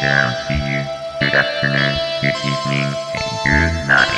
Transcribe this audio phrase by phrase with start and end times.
[0.00, 0.06] Good
[1.34, 4.08] afternoon, good evening, and good night.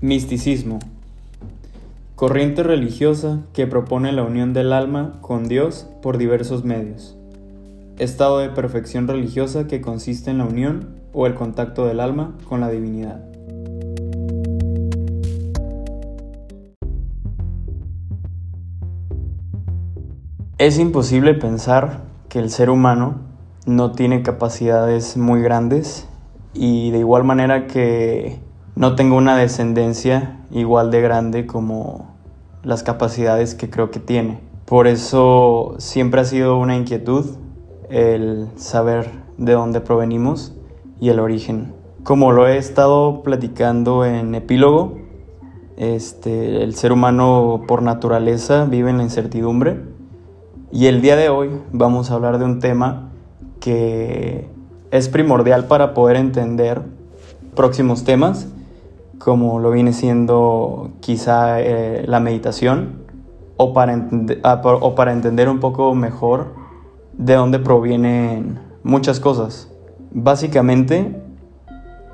[0.00, 0.78] Misticismo.
[2.16, 7.19] Corriente religiosa que propone la unión del alma con Dios por diversos medios.
[8.00, 12.62] Estado de perfección religiosa que consiste en la unión o el contacto del alma con
[12.62, 13.22] la divinidad.
[20.56, 23.20] Es imposible pensar que el ser humano
[23.66, 26.08] no tiene capacidades muy grandes
[26.54, 28.40] y de igual manera que
[28.76, 32.14] no tengo una descendencia igual de grande como
[32.62, 34.40] las capacidades que creo que tiene.
[34.64, 37.26] Por eso siempre ha sido una inquietud
[37.90, 40.54] el saber de dónde provenimos
[41.00, 41.74] y el origen.
[42.02, 44.98] Como lo he estado platicando en epílogo,
[45.76, 49.80] este, el ser humano por naturaleza vive en la incertidumbre
[50.72, 53.10] y el día de hoy vamos a hablar de un tema
[53.60, 54.48] que
[54.90, 56.82] es primordial para poder entender
[57.54, 58.48] próximos temas
[59.20, 63.04] como lo viene siendo quizá eh, la meditación,
[63.58, 64.08] o para,
[64.42, 66.54] ah, o para entender un poco mejor
[67.20, 69.70] de dónde provienen muchas cosas.
[70.10, 71.22] Básicamente,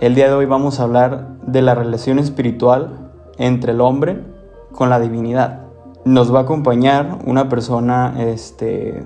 [0.01, 4.21] el día de hoy vamos a hablar de la relación espiritual entre el hombre
[4.73, 5.61] con la divinidad.
[6.05, 9.05] Nos va a acompañar una persona, este,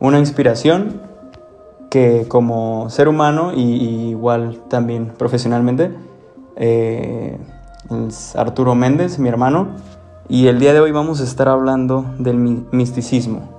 [0.00, 1.02] una inspiración
[1.90, 5.94] que como ser humano y igual también profesionalmente,
[6.56, 7.38] eh,
[8.08, 9.76] es Arturo Méndez, mi hermano,
[10.30, 13.51] y el día de hoy vamos a estar hablando del misticismo.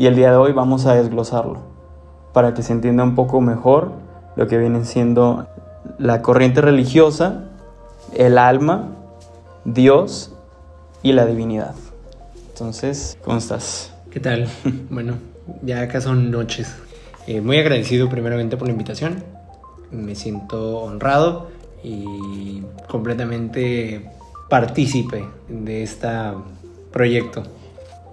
[0.00, 1.58] Y el día de hoy vamos a desglosarlo
[2.32, 3.92] para que se entienda un poco mejor
[4.34, 5.46] lo que viene siendo
[5.98, 7.50] la corriente religiosa,
[8.14, 8.96] el alma,
[9.66, 10.32] Dios
[11.02, 11.74] y la divinidad.
[12.48, 13.92] Entonces, ¿cómo estás?
[14.10, 14.48] ¿Qué tal?
[14.88, 15.16] bueno,
[15.60, 16.74] ya acá son noches.
[17.26, 19.22] Eh, muy agradecido primeramente por la invitación.
[19.90, 21.48] Me siento honrado
[21.84, 24.10] y completamente
[24.48, 26.08] partícipe de este
[26.90, 27.42] proyecto.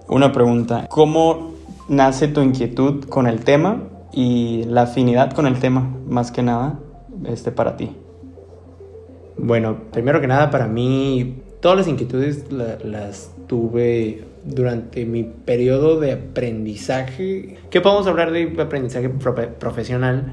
[0.06, 1.56] Una pregunta, ¿cómo
[1.88, 3.82] nace tu inquietud con el tema
[4.12, 6.78] y la afinidad con el tema, más que nada,
[7.26, 7.92] este, para ti?
[9.36, 16.12] Bueno, primero que nada, para mí, todas las inquietudes las tuve durante mi periodo de
[16.12, 17.58] aprendizaje.
[17.70, 20.32] ¿Qué podemos hablar de aprendizaje profesional?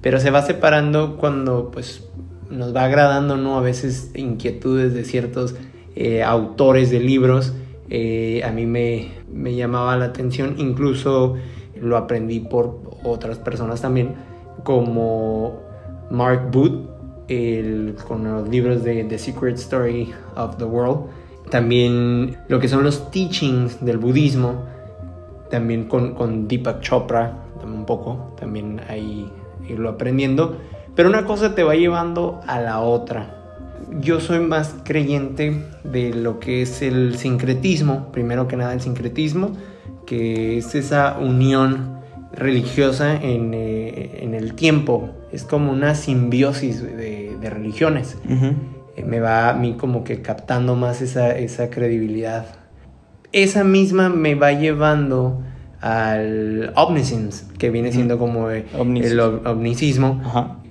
[0.00, 2.08] Pero se va separando cuando, pues,
[2.50, 3.58] nos va agradando, ¿no?
[3.58, 5.56] A veces inquietudes de ciertos
[5.96, 7.52] eh, autores de libros.
[7.88, 11.36] Eh, a mí me, me, llamaba la atención, incluso
[11.80, 14.14] lo aprendí por otras personas también,
[14.64, 15.60] como
[16.10, 16.96] Mark Booth,
[18.06, 21.06] con los libros de The Secret Story of the World.
[21.50, 24.64] También lo que son los teachings del budismo,
[25.50, 29.30] también con, con Deepak Chopra, un poco, también ahí
[29.68, 30.56] irlo aprendiendo.
[30.94, 33.35] Pero una cosa te va llevando a la otra.
[34.00, 39.52] Yo soy más creyente de lo que es el sincretismo, primero que nada el sincretismo,
[40.06, 42.00] que es esa unión
[42.32, 45.10] religiosa en, eh, el tiempo.
[45.32, 48.16] Es como una simbiosis de, religiones.
[48.96, 52.46] Eh, me va a mí como que captando más esa, esa credibilidad.
[53.30, 55.42] Esa misma me va llevando
[55.80, 60.20] al omniscience, que viene siendo como el omnicismo,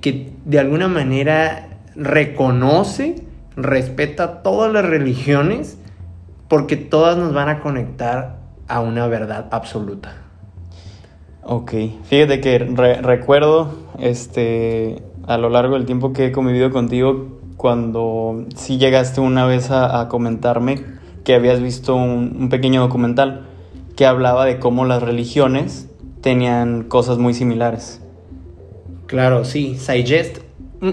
[0.02, 3.24] que de alguna manera reconoce,
[3.56, 5.78] respeta todas las religiones,
[6.48, 10.14] porque todas nos van a conectar a una verdad absoluta.
[11.44, 11.74] Ok,
[12.04, 13.70] fíjate que recuerdo
[14.00, 19.70] este, a lo largo del tiempo que he convivido contigo, cuando sí llegaste una vez
[19.72, 20.84] a, comentarme
[21.24, 23.48] que habías visto un pequeño documental
[23.96, 25.88] que hablaba de cómo las religiones
[26.22, 28.02] tenían cosas muy similares.
[29.08, 29.76] Claro, sí.
[29.76, 30.40] Saigest,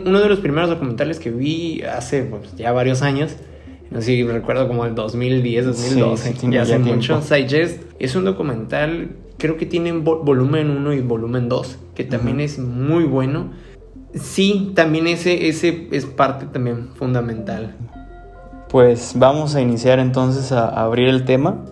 [0.05, 3.37] uno de los primeros documentales que vi hace pues, ya varios años,
[3.91, 7.21] no sé si recuerdo como el 2010, 2012, ya hace mucho.
[7.21, 12.59] Saigest es un documental, creo que tiene volumen 1 y volumen 2, que también es
[12.59, 13.51] muy bueno.
[14.15, 17.75] Sí, también ese, ese es parte también fundamental.
[18.69, 21.63] Pues vamos a iniciar entonces a abrir el tema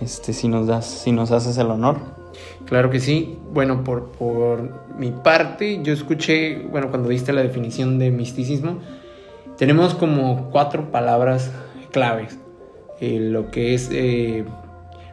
[0.00, 1.96] este, si nos das, si nos haces el honor.
[2.66, 3.38] Claro que sí.
[3.52, 8.80] Bueno, por, mi parte, yo escuché, bueno, cuando diste la definición de misticismo,
[9.58, 11.52] tenemos como cuatro palabras
[11.92, 12.38] claves.
[13.00, 14.44] Eh, lo que es, eh,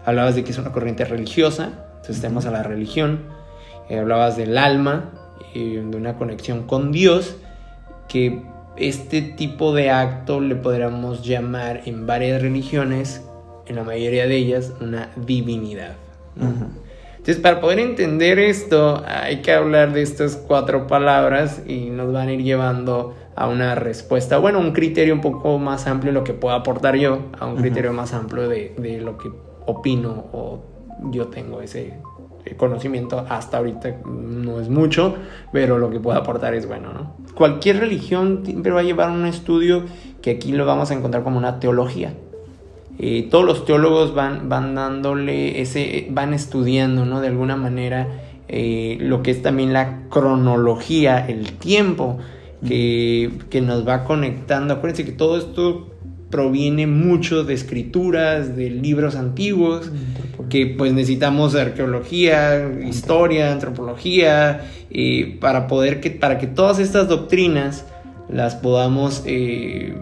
[0.06, 3.42] hablabas de que es una corriente religiosa, entonces tenemos a la religión,
[3.90, 5.10] Eh, hablabas del alma,
[5.54, 7.36] de una conexión con Dios,
[8.08, 8.42] que
[8.78, 13.22] este tipo de acto le podríamos llamar en varias religiones,
[13.66, 15.96] en la mayoría de ellas, una divinidad.
[17.22, 22.30] Entonces, para poder entender esto, hay que hablar de estas cuatro palabras y nos van
[22.30, 26.24] a ir llevando a una respuesta, bueno, un criterio un poco más amplio de lo
[26.24, 29.30] que puedo aportar yo, a un criterio más amplio de, de lo que
[29.68, 30.64] opino o
[31.12, 31.94] yo tengo ese
[32.58, 35.16] conocimiento hasta ahorita no es mucho,
[35.54, 37.16] pero lo que puedo aportar es bueno, ¿no?
[37.36, 39.86] Cualquier religión siempre va a llevar un estudio
[40.24, 42.14] que aquí lo vamos a encontrar como una teología.
[43.04, 47.20] Eh, todos los teólogos van, van dándole ese, van estudiando, ¿no?
[47.20, 48.08] De alguna manera
[48.48, 52.20] eh, lo que es también la cronología, el tiempo
[52.66, 54.76] que, que nos va conectando.
[54.76, 55.88] Acuérdense que todo esto
[56.30, 59.92] proviene mucho de escrituras, de libros antiguos,
[60.50, 67.86] que pues necesitamos arqueología, historia, antropología, eh, para poder que, para que todas estas doctrinas
[68.30, 69.96] las podamos eh,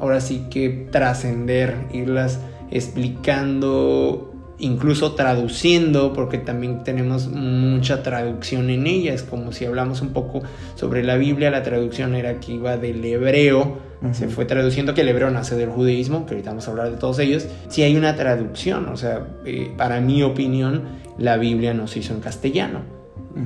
[0.00, 9.22] ahora sí que trascender, irlas explicando incluso traduciendo, porque también tenemos mucha traducción en ellas,
[9.22, 10.42] como si hablamos un poco
[10.76, 13.78] sobre la Biblia, la traducción era que iba del hebreo,
[14.12, 16.98] se fue traduciendo que el hebreo nace del judaísmo, que ahorita vamos a hablar de
[16.98, 20.82] todos ellos, si hay una traducción, o sea, eh, para mi opinión,
[21.18, 22.93] la Biblia no se hizo en castellano.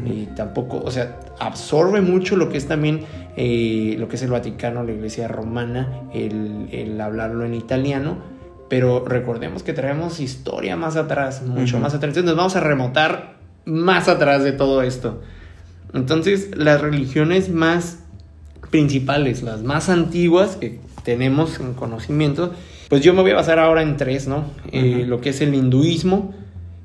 [0.05, 3.05] Y tampoco, o sea, absorbe mucho lo que es también
[3.37, 8.19] eh, lo que es el Vaticano, la Iglesia Romana, el, el hablarlo en italiano,
[8.69, 12.11] pero recordemos que traemos historia más atrás, mucho más atrás.
[12.11, 15.23] Entonces nos vamos a remontar más atrás de todo esto.
[15.95, 18.01] Entonces, las religiones más
[18.71, 22.53] principales, las más antiguas que tenemos en conocimiento,
[22.89, 24.45] pues yo me voy a basar ahora en tres, ¿no?
[24.73, 26.35] Eh, lo que es el hinduismo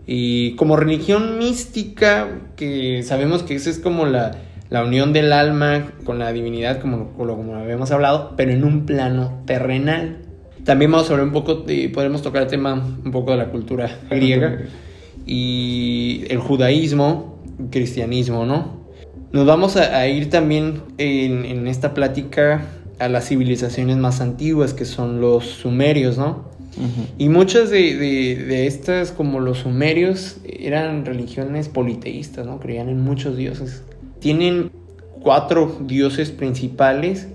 [0.06, 4.32] y como religión mística, que sabemos que esa es como la,
[4.70, 9.44] la unión del alma con la divinidad, como, como, habíamos hablado, pero en un plano
[9.46, 10.18] terrenal.
[10.66, 13.50] También vamos a hablar un poco, de, podemos tocar el tema un poco de la
[13.50, 14.62] cultura griega
[15.26, 18.84] y el judaísmo, cristianismo, ¿no?
[19.32, 22.66] Nos vamos a, ir también en, en, esta plática
[23.00, 26.53] a las civilizaciones más antiguas, que son los sumerios, ¿no?
[27.18, 32.60] Y muchas de, de, de, estas, como los sumerios, eran religiones politeístas, ¿no?
[32.60, 33.84] Creían en muchos dioses.
[34.20, 34.72] Tienen
[35.22, 37.28] cuatro dioses principales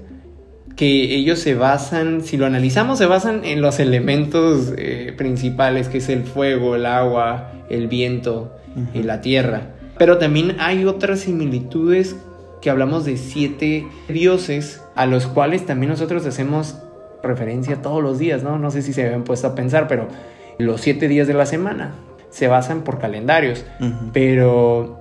[0.78, 5.98] que ellos se basan, si lo analizamos, se basan en los elementos eh, principales, que
[5.98, 8.54] es el fuego, el agua, el viento
[8.94, 9.74] y la tierra.
[9.98, 12.14] Pero también hay otras similitudes
[12.62, 16.76] que hablamos de siete dioses a los cuales también nosotros hacemos
[17.22, 18.58] referencia todos los días, ¿no?
[18.58, 20.08] No sé si se habían puesto a pensar, pero
[20.58, 21.94] los siete días de la semana
[22.30, 23.64] se basan por calendarios,
[24.12, 24.98] pero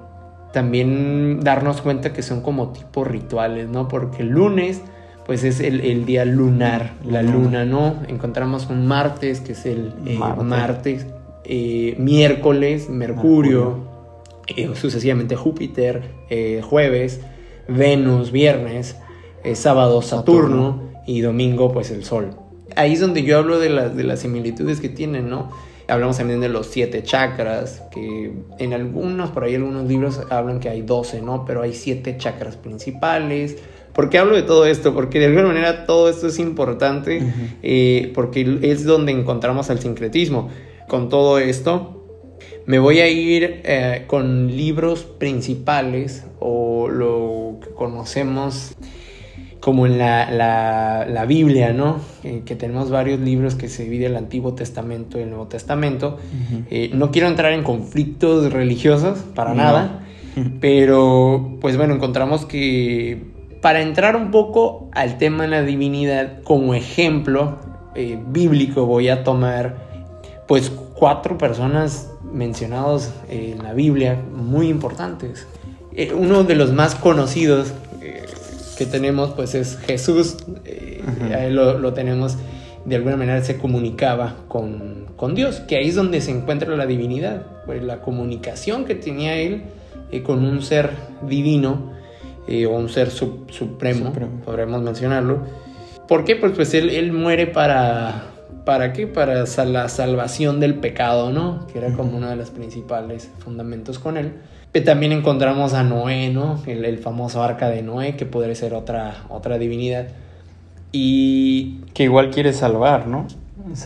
[0.53, 3.87] también darnos cuenta que son como tipo rituales, ¿no?
[3.87, 4.81] Porque el lunes
[5.27, 7.97] pues es el, día lunar, la luna, ¿no?
[8.07, 11.05] Encontramos un martes, que es el eh, martes,
[11.43, 13.77] eh, miércoles, Mercurio,
[14.55, 16.13] eh, sucesivamente Júpiter,
[16.63, 17.19] jueves,
[17.67, 18.95] Venus, viernes,
[19.53, 22.35] sábado, Saturno, y domingo, pues el Sol.
[22.75, 25.49] Ahí es donde yo hablo de, de las similitudes que tienen, ¿no?
[25.87, 30.69] Hablamos también de los siete chakras, que en algunos, por ahí algunos libros hablan que
[30.69, 31.45] hay 12, ¿no?
[31.45, 33.57] Pero hay siete chakras principales
[33.97, 34.93] ¿Por qué hablo de todo esto?
[34.93, 37.19] Porque de alguna manera todo esto es importante
[37.63, 40.49] eh, porque es donde encontramos el sincretismo.
[40.87, 42.05] Con todo esto,
[42.67, 48.75] me voy a ir eh, con libros principales o lo que conocemos
[49.59, 51.99] como en la, la, Biblia, ¿no?
[52.23, 56.17] Eh, que tenemos varios libros que se divide el Antiguo Testamento y el Nuevo Testamento.
[56.93, 60.01] no quiero entrar en conflictos religiosos para nada,
[60.61, 66.73] pero pues bueno, encontramos que para entrar un poco al tema de la divinidad, como
[66.73, 67.57] ejemplo
[67.95, 69.87] eh, bíblico voy a tomar
[70.47, 75.47] pues cuatro personas mencionados en la Biblia muy importantes.
[75.93, 77.73] Eh, uno de los más conocidos eh,
[78.77, 80.37] que tenemos pues es Jesús,
[81.33, 82.37] a él lo, tenemos,
[82.85, 86.85] de alguna manera se comunicaba con, con, Dios, que ahí es donde se encuentra la
[86.85, 89.63] divinidad, pues la comunicación que tenía él
[90.23, 90.91] con un ser
[91.27, 91.91] divino
[92.47, 94.13] eh, o un ser supremo,
[94.45, 95.41] podríamos mencionarlo.
[96.07, 96.37] ¿Por qué?
[96.37, 98.23] Pues, pues él, él muere para,
[98.63, 99.07] ¿para qué?
[99.07, 101.67] Para la salvación del pecado, ¿no?
[101.67, 104.33] Que era como uno de los principales fundamentos con él.
[104.71, 106.61] Pero también encontramos a Noé, ¿no?
[106.65, 110.07] El, el, famoso arca de Noé, que podría ser otra, otra divinidad.
[110.91, 111.81] Y...
[111.93, 113.27] Que igual quiere salvar, ¿no?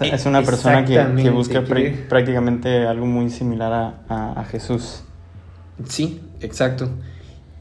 [0.01, 5.03] Es, una persona que, que busca prácticamente algo muy similar a, a, a Jesús.
[5.87, 6.89] Sí, exacto.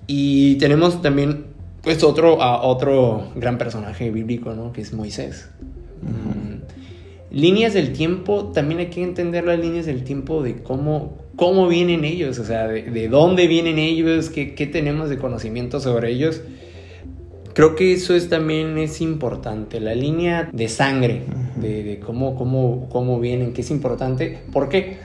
[0.06, 1.46] Y tenemos también,
[1.82, 4.72] pues, otro, a otro gran personaje bíblico, ¿no?
[4.72, 5.48] Que es Moisés.
[6.02, 6.50] Mm,
[7.30, 12.04] Líneas del tiempo, también hay que entender las líneas del tiempo de cómo, cómo vienen
[12.04, 16.42] ellos, o sea, de, de dónde vienen ellos, qué, qué tenemos de conocimiento sobre ellos.
[17.54, 21.22] Creo que eso es también es importante, la línea de sangre,
[21.56, 24.42] de, de cómo, cómo, cómo vienen, que es importante.
[24.52, 24.98] ¿Por qué?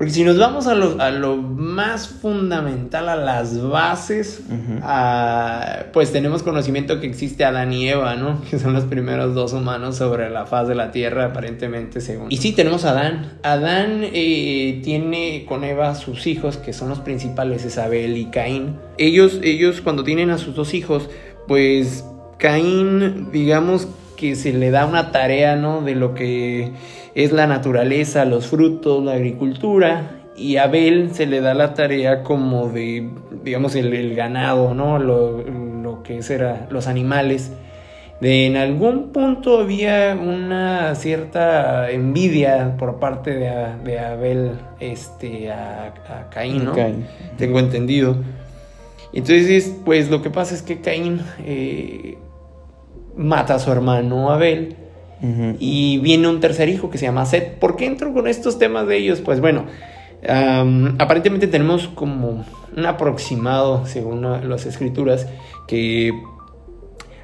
[0.00, 4.40] Porque si nos vamos a lo, a lo más fundamental, a las bases,
[4.82, 8.40] a- pues tenemos conocimiento que existe Adán y Eva, ¿no?
[8.50, 12.32] Que son los primeros dos humanos sobre la faz de la tierra, aparentemente, según.
[12.32, 13.32] Y sí, tenemos a Adán.
[13.42, 18.76] Adán eh, tiene con Eva sus hijos, que son los principales, es Abel y Caín.
[18.96, 21.10] Ellos, ellos cuando tienen a sus dos hijos,
[21.46, 22.06] pues
[22.38, 25.82] Caín, digamos que se le da una tarea, ¿no?
[25.82, 26.72] De lo que
[27.14, 30.16] es la naturaleza, los frutos, la agricultura.
[30.36, 33.10] Y a Abel se le da la tarea como de,
[33.44, 34.98] digamos, el, el ganado, ¿no?
[34.98, 37.52] Lo, lo que era los animales.
[38.20, 43.50] De en algún punto había una cierta envidia por parte de,
[43.82, 46.72] de Abel este, a, a Caín, ¿no?
[46.74, 47.06] Caín.
[47.38, 48.16] Tengo entendido.
[49.12, 52.18] Entonces, pues lo que pasa es que Caín eh,
[53.16, 54.76] mata a su hermano Abel
[55.58, 57.58] Y viene un tercer hijo que se llama Seth.
[57.58, 59.20] ¿Por qué entro con estos temas de ellos?
[59.20, 59.66] Pues bueno,
[60.98, 62.44] aparentemente tenemos como
[62.76, 65.26] un aproximado, según la- las escrituras,
[65.66, 66.12] que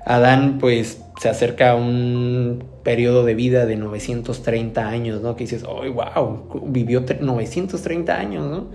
[0.05, 5.35] Adán pues se acerca a un periodo de vida de 930 años, ¿no?
[5.35, 6.63] Que dices, ¡ay, wow!
[6.67, 8.67] Vivió tre- 930 años, ¿no?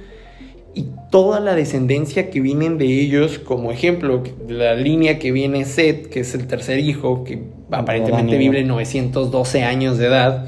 [0.73, 6.07] Y toda la descendencia que vienen de ellos, como ejemplo, la línea que viene Seth,
[6.07, 10.45] que es el tercer hijo, que aparentemente vive 912 años de edad,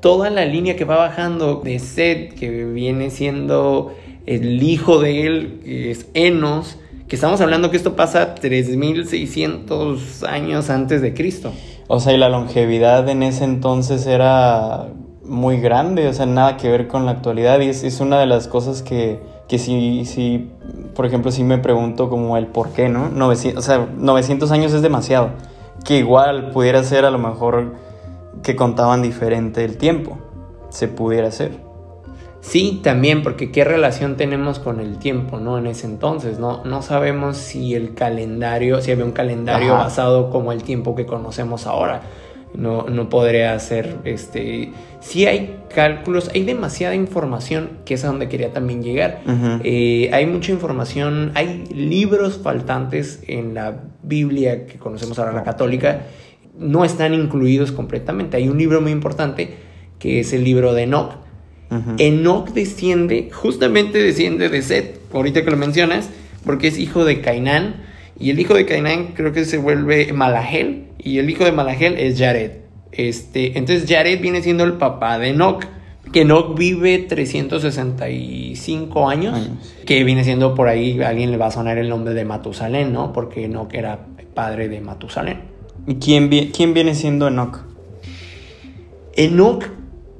[0.00, 3.94] toda la línea que va bajando de Seth, que viene siendo
[4.26, 6.78] el hijo de él, que es Enos,
[7.08, 11.52] que estamos hablando que esto pasa 3600 años antes de Cristo.
[11.88, 14.88] O sea, y la longevidad en ese entonces era
[15.24, 17.60] muy grande, o sea, nada que ver con la actualidad.
[17.60, 19.18] Y es, es una de las cosas que,
[19.52, 20.48] que sí, sí,
[20.94, 23.10] por ejemplo, sí me pregunto como el por qué, ¿no?
[23.10, 25.32] 900, o sea, 900 años es demasiado.
[25.84, 27.74] Que igual pudiera ser a lo mejor
[28.42, 30.16] que contaban diferente el tiempo.
[30.70, 31.58] Se pudiera hacer.
[32.40, 35.58] Sí, también, porque qué relación tenemos con el tiempo, ¿no?
[35.58, 36.64] En ese entonces, ¿no?
[36.64, 39.84] No sabemos si el calendario, si había un calendario Ajá.
[39.84, 42.00] basado como el tiempo que conocemos ahora.
[42.54, 44.70] No, no podría ser, este...
[45.00, 49.20] Sí hay cálculos, hay demasiada información, que es a donde quería también llegar.
[49.64, 56.02] Eh, hay mucha información, hay libros faltantes en la Biblia que conocemos ahora, la católica,
[56.58, 58.36] no están incluidos completamente.
[58.36, 59.54] Hay un libro muy importante
[59.98, 61.14] que es el libro de Enoch.
[61.70, 61.94] Ujú.
[61.98, 66.10] Enoch desciende, justamente desciende de Seth, ahorita que lo mencionas,
[66.44, 67.76] porque es hijo de Cainán.
[68.22, 70.84] Y el hijo de Cainán creo que se vuelve Malahel.
[70.98, 72.52] Y el hijo de Malahel es Jared.
[72.92, 75.64] Este, entonces Jared viene siendo el papá de Enoch.
[76.12, 79.34] Que Enoch vive 365 años.
[79.34, 79.74] Años.
[79.86, 82.92] Que viene siendo por ahí, a alguien le va a sonar el nombre de Matusalén,
[82.92, 83.12] ¿no?
[83.12, 85.40] Porque Enoch era padre de Matusalén.
[85.86, 87.60] ¿Y quién, vi- quién viene siendo Enoch?
[89.16, 89.64] Enoch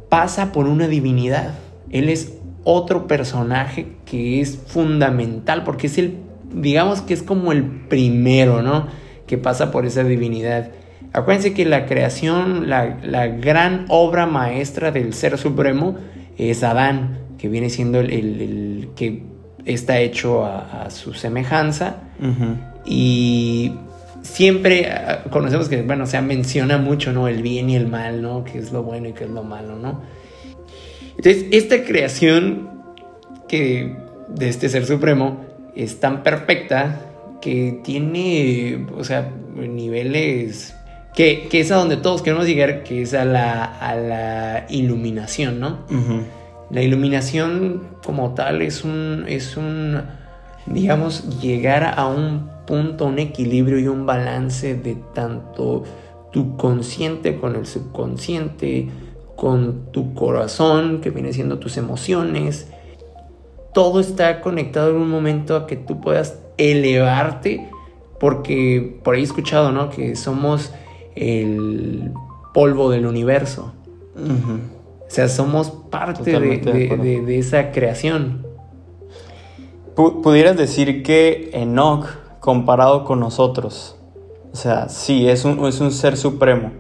[0.09, 1.55] pasa por una divinidad.
[1.91, 6.19] Él es otro personaje que es fundamental porque es el,
[6.55, 8.87] digamos que es como el primero, ¿no?
[9.27, 10.71] Que pasa por esa divinidad.
[11.13, 15.97] Acuérdense que la creación, la, la gran obra maestra del Ser Supremo
[16.39, 19.23] es Adán, que viene siendo el, el- el que
[19.65, 21.97] está hecho a- a su semejanza.
[22.85, 23.73] Y
[24.23, 24.89] siempre
[25.31, 27.29] conocemos que, bueno, se menciona mucho, ¿no?
[27.29, 28.45] El bien y el mal, ¿no?
[28.45, 30.01] Que es lo bueno y que es lo malo, ¿no?
[31.17, 32.71] Entonces, esta creación
[33.49, 33.97] que
[34.29, 35.41] de este ser supremo
[35.75, 37.01] es tan perfecta
[37.41, 40.75] que tiene, o sea, niveles
[41.15, 45.61] que, que es a donde todos queremos llegar, que es a la, a la iluminación,
[45.61, 45.81] ¿no?
[46.71, 50.01] La iluminación como tal es un, es un,
[50.67, 55.85] digamos, llegar a un punto, un equilibrio y un balance de tanto
[56.33, 58.89] tu consciente con el subconsciente,
[59.37, 62.69] con tu corazón, que viene siendo tus emociones.
[63.73, 67.69] Todo está conectado en un momento a que tú puedas elevarte,
[68.21, 69.89] porque por ahí he escuchado, ¿no?
[69.91, 70.73] Que somos
[71.15, 72.13] el
[72.55, 73.73] polvo del universo.
[74.15, 76.23] O sea, somos parte
[76.97, 78.47] de, de esa creación.
[79.95, 82.07] Pu- ¿Pudieras decir que Enoch,
[82.41, 83.97] comparado con nosotros,
[84.53, 86.73] o sea, sí, es un, es un ser supremo,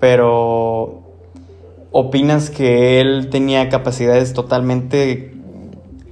[0.00, 1.02] pero
[1.90, 5.33] ¿opinas que él tenía capacidades totalmente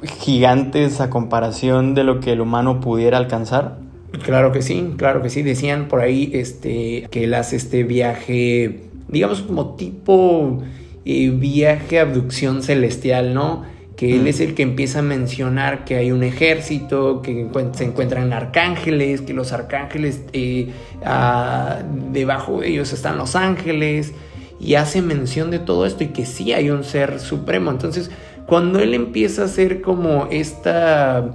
[0.03, 3.79] gigantes a comparación de lo que el humano pudiera alcanzar.
[4.25, 5.43] Claro que sí, claro que sí.
[5.43, 10.63] Decían por ahí este, que él hace este viaje, digamos como tipo
[11.05, 13.65] eh, viaje abducción celestial, ¿no?
[13.97, 14.27] Que él Mm.
[14.29, 19.21] es el que empieza a mencionar que hay un ejército, que encuent- se encuentran arcángeles,
[19.23, 20.71] que los arcángeles, eh,
[21.05, 21.79] ah,
[22.13, 24.13] debajo de ellos están los ángeles,
[24.61, 27.71] y hace mención de todo esto y que sí hay un ser supremo.
[27.73, 28.11] Entonces,
[28.47, 31.31] cuando él empieza a hacer como esta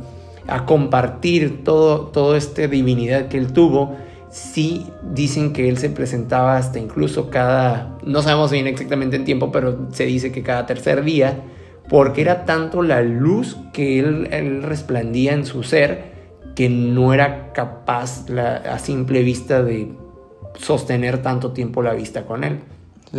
[0.48, 3.96] a compartir todo, todo esta divinidad que él tuvo,
[4.30, 9.52] sí dicen que él se presentaba hasta incluso cada, no sabemos bien exactamente en tiempo,
[9.52, 11.42] pero se dice que cada tercer día,
[11.90, 16.16] porque era tanto la luz que él, resplandía en su ser
[16.56, 19.94] que no era capaz a simple vista de
[20.60, 22.60] sostener tanto tiempo la vista con él.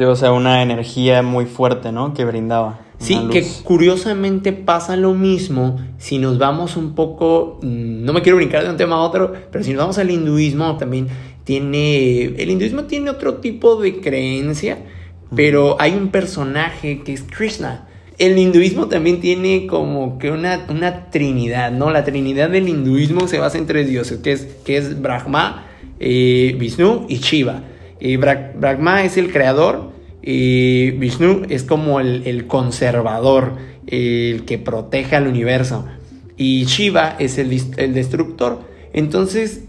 [0.04, 2.14] O sea, una energía muy fuerte, ¿no?
[2.14, 2.80] Que brindaba.
[2.98, 8.36] Sí, que curiosamente pasa lo mismo si nos vamos un poco, mm, no me quiero
[8.36, 11.06] brincar de un tema a otro, pero si nos vamos al hinduismo también
[11.44, 14.78] tiene, el hinduismo tiene otro tipo de creencia,
[15.34, 17.86] pero hay un personaje que es Krishna.
[18.18, 21.90] El hinduismo también tiene como que una, una trinidad, ¿no?
[21.92, 25.66] La trinidad del hinduismo se basa en tres dioses, que es, que es Brahma,
[26.00, 27.62] eh, Vishnu y Shiva.
[28.00, 29.92] Eh, Bra- Brahma es el creador,
[30.30, 33.52] y Vishnu es como el, el conservador,
[33.86, 35.86] el que protege al universo.
[36.36, 38.60] Y Shiva es el, el destructor.
[38.92, 39.62] Entonces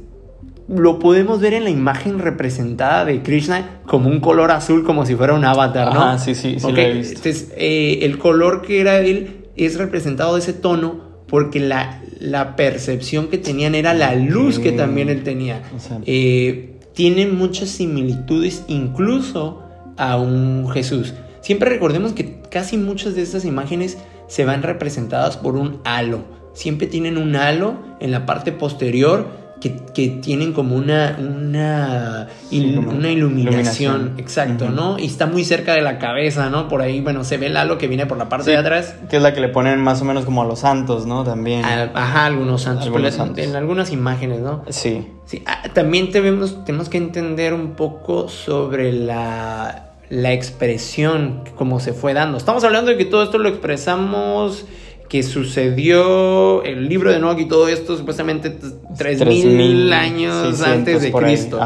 [0.67, 5.15] lo podemos ver en la imagen representada de Krishna como un color azul, como si
[5.15, 6.01] fuera un avatar, ¿no?
[6.01, 7.15] Ajá, sí, sí, sí Ok, lo he visto.
[7.15, 12.57] Entonces, eh, el color que era él es representado de ese tono porque la, la
[12.57, 15.63] percepción que tenían era la luz que también él tenía.
[15.75, 19.63] O sea- Eh, tiene muchas similitudes incluso
[19.99, 21.13] a un Jesús.
[21.41, 26.23] Siempre recordemos que casi muchas de estas imágenes se van representadas por un halo.
[26.53, 29.27] Siempre tienen un halo en la parte posterior
[29.61, 33.53] que, que tienen como una, una, Sí, il- como una iluminación.
[33.53, 34.13] iluminación.
[34.17, 34.69] Exacto.
[34.69, 34.97] ¿no?
[34.97, 36.67] Y está muy cerca de la cabeza, ¿no?
[36.69, 38.95] Por ahí, bueno, se ve el halo que viene por la parte Sí, de atrás.
[39.09, 41.23] Que es la que le ponen más o menos como a los santos, ¿no?
[41.25, 41.65] También.
[41.65, 42.85] Ajá, algunos santos.
[42.85, 43.43] Algunos santos.
[43.43, 44.63] En algunas imágenes, ¿no?
[44.69, 45.07] Sí.
[45.25, 52.13] Sí, ah, también tenemos que entender un poco sobre la, la expresión, cómo se fue
[52.13, 52.37] dando.
[52.37, 54.65] Estamos hablando de que todo esto lo expresamos,
[55.07, 58.67] que sucedió el libro de Enoch y todo esto supuestamente t-
[58.97, 61.57] 3000 3000, años 600 antes de Cristo,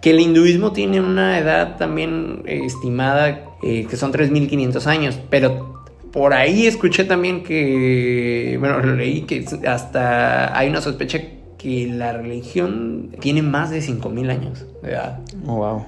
[0.00, 5.82] Que el hinduismo tiene una edad también eh, estimada eh, que son 3500 años, pero
[6.12, 11.20] por ahí escuché también que, bueno, lo leí que hasta hay una sospecha
[11.58, 15.20] que la religión tiene más de 5000 años de edad.
[15.46, 15.84] Oh,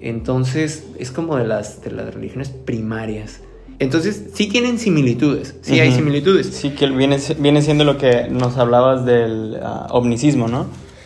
[0.00, 3.40] Entonces es como de las, de las religiones primarias.
[3.78, 6.46] Entonces sí tienen similitudes, sí hay similitudes.
[6.48, 10.62] Sí, que viene, viene siendo lo que nos hablabas del ah, omnicismo, ¿no?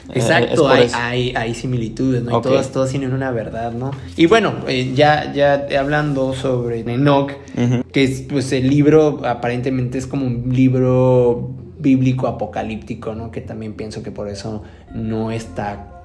[0.09, 2.39] Eh, Exacto, hay, hay, hay similitudes, ¿no?
[2.39, 3.91] Y todas, todas tienen una verdad, ¿no?
[4.17, 7.33] Y bueno, eh, ya, ya hablando sobre Enoch,
[7.93, 13.31] que es, pues el libro aparentemente es como un libro bíblico apocalíptico, ¿no?
[13.31, 14.63] Que también pienso que por eso
[14.95, 16.00] no está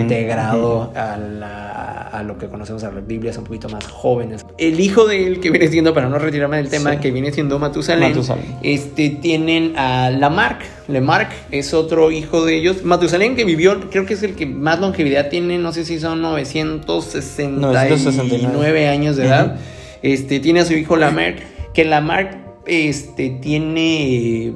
[0.00, 4.44] Integrado a, la- a lo que conocemos a las Biblias un poquito más jóvenes.
[4.58, 6.98] El hijo de él, que viene siendo, para no retirarme del tema, Sí.
[6.98, 8.44] que viene siendo Matusalén, Matusalén.
[8.62, 10.62] este, tienen a Lamarck.
[10.88, 12.84] Lamarck es otro hijo de ellos.
[12.84, 16.20] Matusalén que vivió, creo que es el que más longevidad tiene, no sé si son
[16.22, 19.56] 969, 969 años de edad.
[20.02, 21.38] Este, tiene a su hijo Lamarck,
[21.72, 24.52] que Lamarck este, tiene,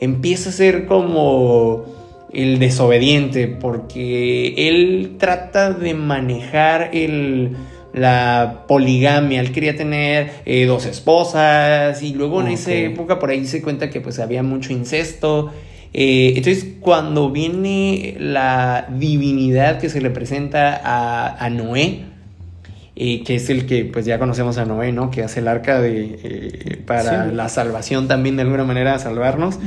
[0.00, 1.84] empieza a ser como
[2.32, 7.56] el desobediente, porque él trata de manejar el,
[7.94, 9.40] la poligamia.
[9.40, 13.88] Él quería tener eh, dos esposas y luego en esa época por ahí se cuenta
[13.90, 15.50] que pues había mucho incesto.
[15.94, 22.00] Eh, entonces cuando viene la divinidad que se le presenta a, a Noé,
[22.94, 25.10] eh, que es el que pues ya conocemos a Noé, ¿no?
[25.10, 27.34] Que hace el arca de, para Sí.
[27.34, 29.58] la salvación también de alguna manera salvarnos.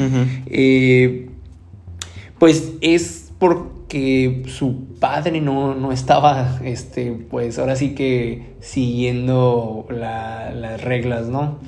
[2.41, 10.49] Pues es porque su padre no, no estaba, este, pues ahora sí que siguiendo la-
[10.51, 11.59] las reglas, ¿no?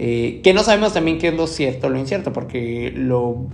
[0.00, 3.46] Eh, que no sabemos también qué es lo cierto o lo incierto, porque lo,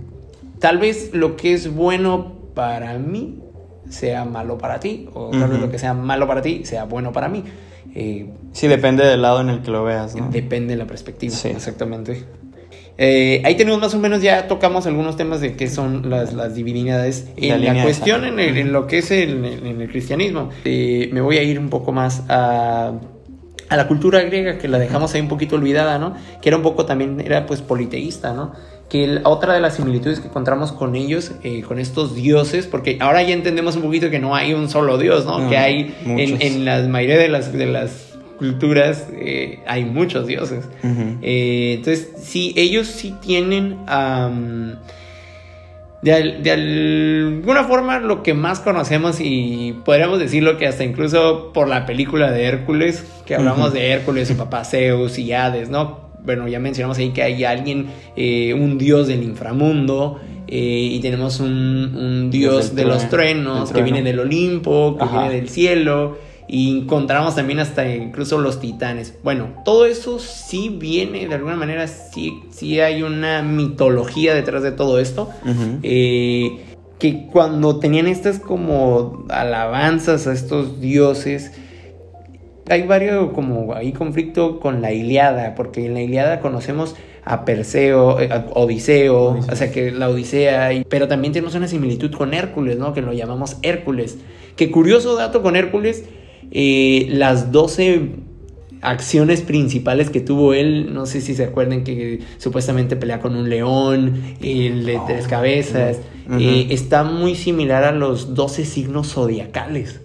[0.57, 3.41] tal vez lo que es bueno para mí
[3.89, 7.11] sea malo para ti, o tal vez lo que sea malo para ti sea bueno
[7.13, 7.43] para mí.
[7.93, 10.29] Eh, Sí, depende del lado en el que lo veas, ¿no?
[10.31, 11.49] Depende de la perspectiva, Sí.
[11.49, 12.23] exactamente.
[12.97, 16.55] Eh, ahí tenemos más o menos, ya tocamos algunos temas de qué son las, las
[16.55, 17.27] divinidades.
[17.37, 18.49] La En la, cuestión, en, sangre.
[18.49, 21.69] el- en lo que es el, en el cristianismo, eh, me voy a ir un
[21.69, 22.93] poco más a,
[23.67, 26.15] a la cultura griega, que la dejamos ahí un poquito olvidada, ¿no?
[26.41, 28.53] Que era un poco también, era pues politeísta, ¿no?
[28.87, 33.23] Que otra de las similitudes que encontramos con ellos, eh, con estos dioses, porque ahora
[33.23, 35.49] ya entendemos un poquito que no hay un solo dios, ¿no?
[35.49, 40.65] que hay en, en, la mayoría de las, de las culturas eh, hay muchos dioses.
[41.21, 43.77] Eh, entonces, sí, ellos sí tienen...
[46.01, 51.85] de, alguna forma lo que más conocemos y podríamos decirlo que hasta incluso por la
[51.85, 56.05] película de Hércules, que hablamos de Hércules, y papá Zeus y Hades, ¿no?
[56.23, 62.29] Bueno, ya mencionamos ahí que hay alguien, eh, un dios del inframundo, y tenemos un,
[62.31, 66.17] dios de los truenos que viene del Olimpo, que viene del cielo.
[66.47, 69.15] Y encontramos también hasta incluso los titanes.
[69.23, 74.71] Bueno, todo eso sí viene, de alguna manera, sí, sí hay una mitología detrás de
[74.71, 75.29] todo esto.
[75.81, 76.65] Eh,
[76.99, 81.51] que cuando tenían estas como alabanzas a estos dioses,
[82.69, 88.19] hay varios como hay conflicto con la Iliada, porque en la Iliada conocemos a Perseo,
[88.19, 92.77] eh, a Odiseo, o sea que la Odisea, pero también tenemos una similitud con Hércules,
[92.77, 92.93] ¿no?
[92.93, 94.17] Que lo llamamos Hércules.
[94.55, 96.05] Que curioso dato con Hércules,
[96.51, 98.25] eh, las 12
[98.85, 103.49] acciones principales que tuvo él, no sé si se acuerdan que supuestamente pelea con un
[103.49, 105.99] león, el de tres cabezas,
[106.39, 110.01] eh, está muy similar a los 12 signos zodiacales.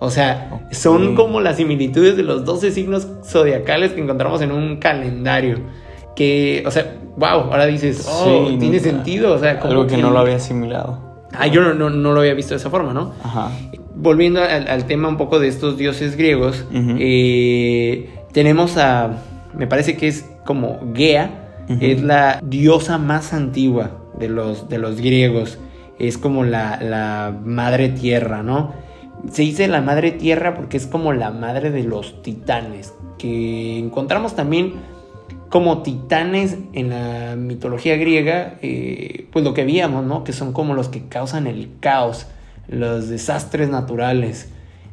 [0.00, 4.78] O sea, son como las similitudes de los 12 signos zodiacales que encontramos en un
[4.78, 5.60] calendario.
[6.16, 9.32] Que, o sea, wow, ahora dices, oh, tiene sentido.
[9.32, 10.98] O sea, como algo que, no lo había asimilado.
[11.32, 13.14] Ah, yo no, no, lo había visto de esa forma, ¿no?
[13.22, 13.52] Ajá
[13.94, 19.22] volviendo al, tema un poco de estos dioses griegos, eh, tenemos a,
[19.54, 21.38] me parece que es como Gea,
[21.80, 25.58] es la diosa más antigua de los, de los griegos,
[25.98, 28.72] es como la, la madre tierra, ¿no?
[29.30, 34.34] Se dice la madre tierra porque es como la madre de los titanes, que encontramos
[34.34, 34.74] también
[35.52, 40.24] como titanes en la mitología griega, eh, pues lo que veíamos, ¿no?
[40.24, 42.26] Que son como los que causan el caos
[42.68, 44.48] los desastres naturales.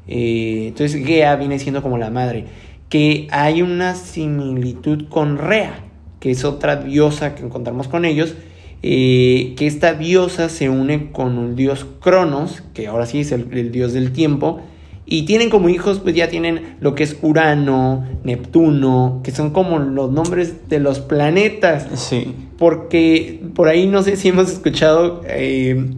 [0.07, 2.45] Eh, entonces Gea viene siendo como la madre.
[2.89, 5.83] Que hay una similitud con Rea,
[6.19, 8.35] que es otra diosa que encontramos con ellos.
[8.81, 13.71] Eh, que esta diosa se une con un dios Cronos, que ahora sí es el,
[13.71, 14.61] dios del tiempo,
[15.05, 19.79] y tienen como hijos, pues ya tienen lo que es Urano, Neptuno, que son como
[19.79, 21.87] los nombres de los planetas.
[21.99, 22.35] Sí.
[22.57, 25.91] Porque por ahí no sé si hemos escuchado eh,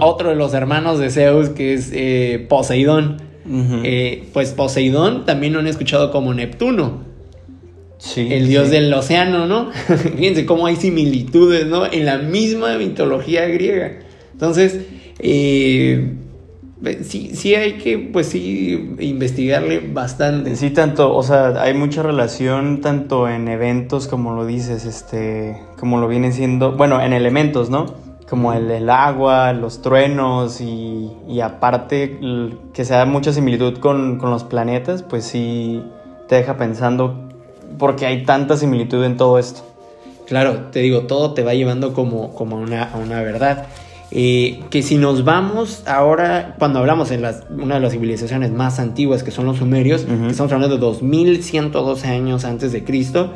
[0.00, 3.20] otro de los hermanos de Zeus, que es eh, Poseidón.
[3.84, 7.04] Eh, pues Poseidón también lo han escuchado como Neptuno.
[8.16, 9.70] el dios del océano, ¿no?
[10.16, 11.86] Fíjense cómo hay similitudes, ¿no?
[11.90, 13.98] En la misma mitología griega.
[14.32, 14.80] Entonces,
[15.18, 16.14] eh,
[17.04, 20.56] sí, sí hay que, pues sí, investigarle bastante.
[20.56, 26.00] Sí, tanto, o sea, hay mucha relación tanto en eventos como lo dices, este, como
[26.00, 28.01] lo viene siendo, bueno, en elementos, ¿no?
[28.32, 32.18] Como el, agua, los truenos y, aparte
[32.72, 35.82] que se da mucha similitud con, los planetas, pues sí
[36.28, 37.28] te deja pensando
[37.78, 39.60] porque hay tanta similitud en todo esto.
[40.26, 42.60] Claro, te digo, todo te va llevando como, como a,
[42.96, 43.66] una, verdad.
[44.10, 48.78] Eh, que si nos vamos ahora, cuando hablamos en las, una de las civilizaciones más
[48.78, 53.34] antiguas que son los sumerios, que estamos hablando de 2112 años antes de Cristo,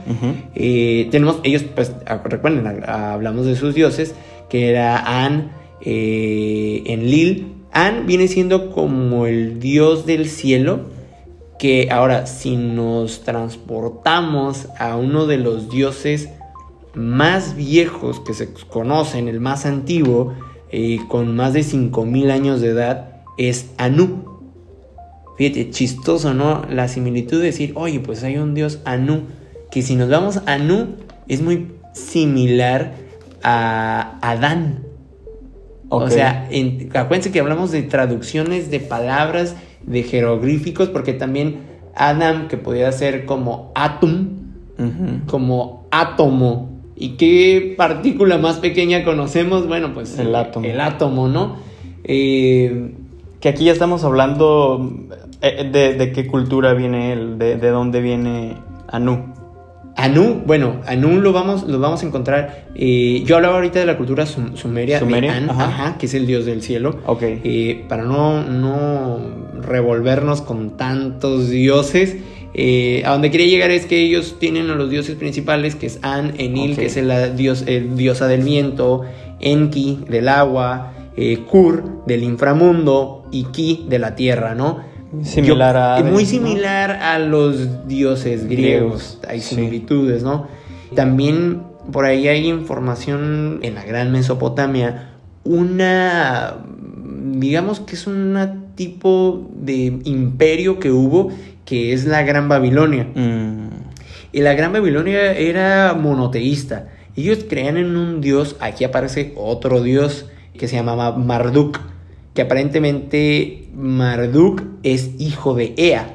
[0.54, 1.92] eh, tenemos, ellos, pues,
[2.24, 4.14] recuerden, hablamos de sus dioses,
[4.48, 7.52] que era An eh, en Lil.
[7.72, 10.87] An viene siendo como el dios del cielo,
[11.59, 16.28] que ahora si nos transportamos a uno de los dioses
[16.94, 20.35] más viejos que se conocen, el más antiguo,
[20.70, 24.24] eh, con más de 5000 años de edad, es Anu.
[25.37, 26.62] Fíjate, chistoso, ¿no?
[26.70, 29.24] La similitud de decir, oye, pues hay un dios Anu,
[29.70, 30.96] que si nos vamos a Anu,
[31.28, 33.06] es muy similar
[33.48, 34.80] a Adán.
[35.88, 36.48] O sea,
[36.94, 41.61] acuérdense que hablamos de traducciones de palabras, de jeroglíficos, porque también
[41.94, 44.30] Adam, que podía ser como atom,
[45.26, 46.70] como átomo.
[46.96, 49.68] ¿Y qué partícula más pequeña conocemos?
[49.68, 50.66] Bueno, pues el átomo.
[50.66, 51.56] El átomo, ¿no?
[52.02, 52.94] Eh,
[53.38, 54.92] que aquí ya estamos hablando
[55.40, 58.56] eh, de, qué cultura viene él, de, de dónde viene
[58.88, 59.36] Anu.
[59.96, 62.66] Anu, bueno, Anu lo vamos, lo vamos a encontrar.
[62.74, 65.00] Eh, yo hablaba ahorita de la cultura sumeria,
[65.48, 65.96] ajá.
[65.98, 67.00] que es el dios del cielo.
[67.06, 67.22] Ok.
[67.22, 69.18] Eh, para no, no
[69.62, 72.16] revolvernos con tantos dioses.
[72.52, 75.98] Eh, a donde quería llegar es que ellos tienen a los dioses principales, que es
[76.02, 79.02] An, Enil, que es el, dios, diosa del viento,
[79.40, 80.92] Enki, del agua,
[81.50, 84.80] Kur, del inframundo, y Ki, de la tierra, ¿no?
[85.23, 86.29] Similar a Hades, Muy ¿no?
[86.29, 89.19] similar a los dioses griegos.
[89.19, 89.55] Griegos, Hay sí.
[89.57, 90.49] similitudes, ¿no?
[90.95, 95.11] También por ahí hay información en la Gran Mesopotamia.
[95.45, 96.57] Una.
[97.38, 98.37] Digamos que es un
[98.75, 101.31] tipo de imperio que hubo
[101.64, 103.09] que es la Gran Babilonia.
[103.14, 103.69] Mm,
[104.33, 106.88] Y la Gran Babilonia era monoteísta.
[107.16, 110.27] Ellos creían en un dios, aquí aparece otro dios
[110.59, 111.81] que se llamaba Marduk,
[112.37, 116.14] que aparentemente Marduk es hijo de Ea,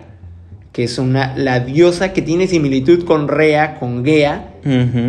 [0.72, 4.54] que es una, la diosa que tiene similitud con Rea, con Gea,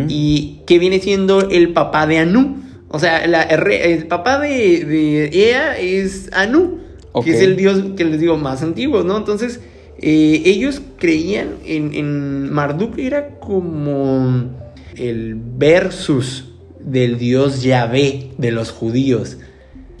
[0.09, 2.57] y que viene siendo el papá de Anu.
[2.89, 6.79] O sea, la- el, papá de, de Ea es Anu,
[7.23, 9.15] que es el dios que les digo más antiguo, ¿no?
[9.17, 9.61] Entonces,
[10.01, 14.49] eh, ellos creían en, en Marduk, era como
[14.97, 16.45] el versus
[16.83, 19.37] del dios Yahvé de los judíos.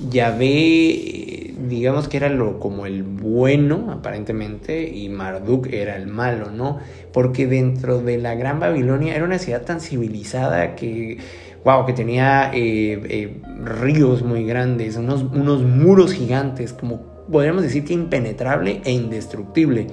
[0.09, 6.79] Yahvé, digamos que era lo, como el bueno, aparentemente, y Marduk era el malo, ¿no?
[7.11, 11.17] Porque dentro de la Gran Babilonia era una ciudad tan civilizada que,
[11.63, 17.85] wow, que tenía eh, eh, ríos muy grandes, unos, unos muros gigantes, como podríamos decir
[17.85, 19.87] que impenetrable e indestructible.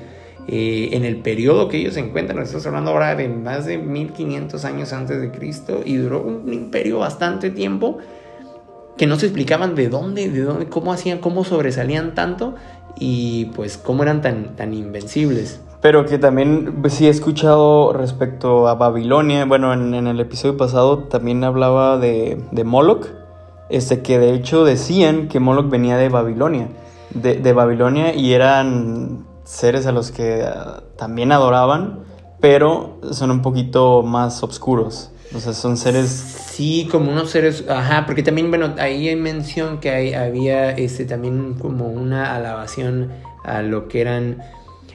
[0.48, 4.64] Eh, en el periodo que ellos se encuentran, estamos hablando ahora de más de 1500
[4.64, 7.98] años antes de Cristo, y duró un imperio bastante tiempo
[9.00, 12.56] que no se explicaban de dónde, de dónde, cómo hacían, cómo sobresalían tanto
[12.98, 15.58] y pues cómo eran tan, tan invencibles.
[15.80, 19.46] Pero que también pues, sí he escuchado respecto a Babilonia.
[19.46, 23.06] Bueno, en, el episodio pasado también hablaba de, de Moloch.
[23.70, 26.68] Este, que de hecho decían que Moloch venía de Babilonia.
[27.14, 32.00] De, de Babilonia y eran seres a los que ah, también adoraban,
[32.38, 35.10] pero son un poquito más oscuros.
[35.34, 36.10] O sea, son seres.
[36.10, 41.04] Sí, como unos seres, ajá, porque también, bueno, ahí hay mención que hay, había este,
[41.04, 43.10] también como una alabación
[43.44, 44.42] a lo que eran...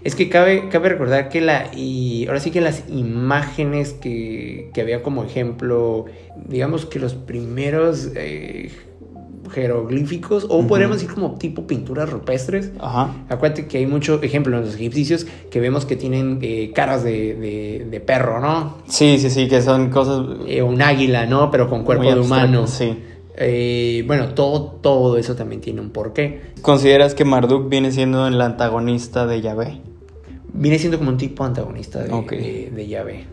[0.03, 1.71] Es que cabe, cabe recordar que la...
[1.73, 6.05] Y ahora sí que las imágenes que, que había como ejemplo,
[6.47, 8.71] digamos que los primeros eh,
[9.49, 10.67] jeroglíficos, o Ujú.
[10.67, 13.13] podríamos decir como tipo pinturas rupestres, Ajá.
[13.29, 17.35] Acuérdate que hay mucho ejemplo en los egipcios que vemos que tienen eh, caras de,
[17.35, 18.77] de- de perro, ¿no?
[18.87, 20.25] Sí, sí, sí, que son cosas.
[20.47, 21.49] Eh, un águila, ¿no?
[21.51, 22.67] Pero con cuerpo de humano.
[22.67, 22.97] Sí.
[23.37, 26.41] Eh, bueno, todo, todo eso también tiene un porqué.
[26.61, 29.81] ¿Consideras que Marduk viene siendo el antagonista de Yahvé?
[30.53, 32.31] Viene siendo como un tipo antagonista de, Ok.
[32.31, 33.25] de, de Yahvé.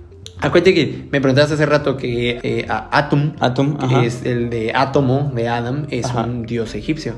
[0.43, 4.05] Acuérdate que me preguntaste hace rato que eh, Atum, Atum, que ajá.
[4.05, 6.25] es el de átomo de Adam, es Ajá.
[6.25, 7.15] un dios egipcio.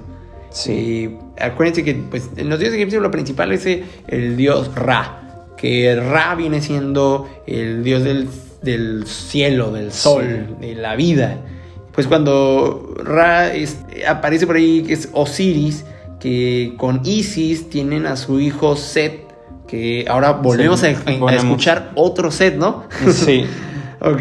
[0.50, 0.72] Sí.
[0.72, 3.66] Y acuérdense que pues, en los dioses egipcios lo principal es
[4.06, 8.28] el dios Ra, que Ra viene siendo el dios del,
[8.62, 11.38] del cielo, del sol, de la vida.
[11.92, 15.84] Pues cuando Ra es- aparece por ahí, que es Osiris,
[16.20, 19.23] que con Isis tienen a su hijo Set,
[19.74, 22.84] que ahora volvemos Sí, a, escuchar otro Set, ¿no?
[23.12, 23.44] Sí.
[24.00, 24.20] Ok,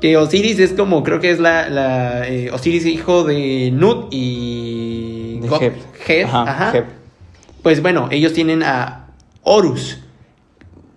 [0.00, 5.40] que Osiris es como, creo que es la, la, eh, Osiris hijo de Nut y...
[5.42, 5.74] De God- Heb.
[6.06, 6.78] Heb, Ajá, ajá.
[6.78, 6.84] Heb.
[7.62, 9.08] Pues bueno, ellos tienen a
[9.42, 9.98] Horus.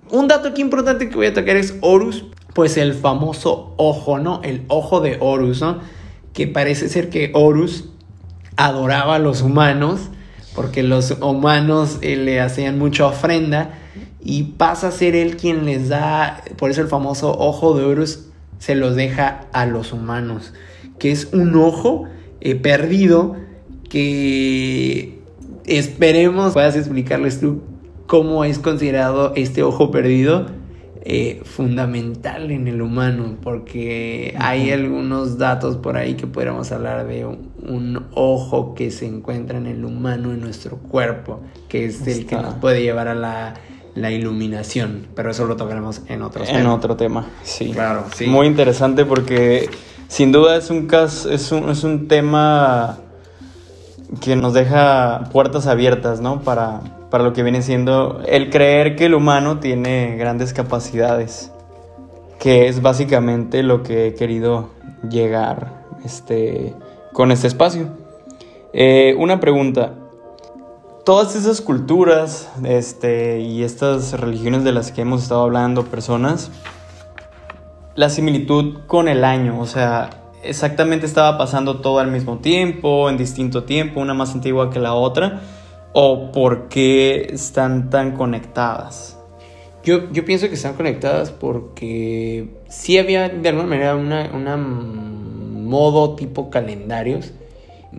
[0.10, 4.39] Un dato aquí importante que voy a tocar es Horus, pues el famoso ojo, ¿no?
[4.43, 5.79] El ojo de Horus, ¿no?
[6.32, 7.89] Que parece ser que Horus
[8.56, 9.99] adoraba a los humanos,
[10.56, 13.79] porque los humanos eh, le hacían mucha ofrenda,
[14.25, 18.27] y pasa a ser él quien les da, por eso el famoso ojo de Horus
[18.57, 20.53] se los deja a los humanos,
[20.97, 22.05] que es un ojo
[22.39, 23.36] eh, perdido
[23.89, 25.19] que
[25.65, 27.62] esperemos puedas explicarles tú
[28.07, 30.47] cómo es considerado este ojo perdido
[31.05, 37.25] eh, fundamental en el humano, porque hay algunos datos por ahí que podríamos hablar de
[37.25, 42.25] un, un ojo que se encuentra en el humano, en nuestro cuerpo, que es el
[42.25, 43.55] que nos puede llevar a la,
[43.95, 46.75] la iluminación, pero eso lo tocaremos en otros En temas.
[46.75, 47.71] otro tema, sí.
[47.71, 48.25] Claro, sí.
[48.25, 49.69] Muy interesante porque
[50.08, 52.97] sin duda es un caso, es un, es un tema
[54.21, 56.41] que nos deja puertas abiertas, ¿no?
[56.41, 61.51] Para, para lo que viene siendo el creer que el humano tiene grandes capacidades,
[62.39, 64.69] que es básicamente lo que he querido
[65.10, 66.73] llegar este,
[67.12, 67.88] con este espacio.
[68.73, 69.93] Eh, una pregunta.
[71.03, 76.49] Todas esas culturas este, y estas religiones de las que hemos estado hablando, personas,
[77.95, 80.09] la similitud con el año, o sea,
[80.43, 84.93] exactamente estaba pasando todo al mismo tiempo, en distinto tiempo, una más antigua que la
[84.93, 85.41] otra,
[85.91, 89.19] o por qué están tan conectadas.
[89.83, 96.15] Yo, yo pienso que están conectadas porque sí había de alguna manera una, una modo
[96.15, 97.33] tipo calendarios.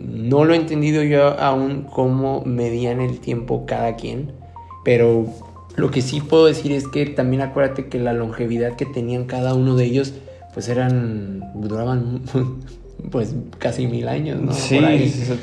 [0.00, 4.32] No lo he entendido yo aún cómo medían el tiempo cada quien.
[4.84, 5.26] pero
[5.76, 9.54] lo que sí puedo decir es que también acuérdate que la longevidad que tenían cada
[9.54, 10.14] uno de ellos,
[10.52, 12.22] pues eran, duraban
[13.10, 14.52] pues casi mil años, ¿no?
[14.52, 14.78] Sí,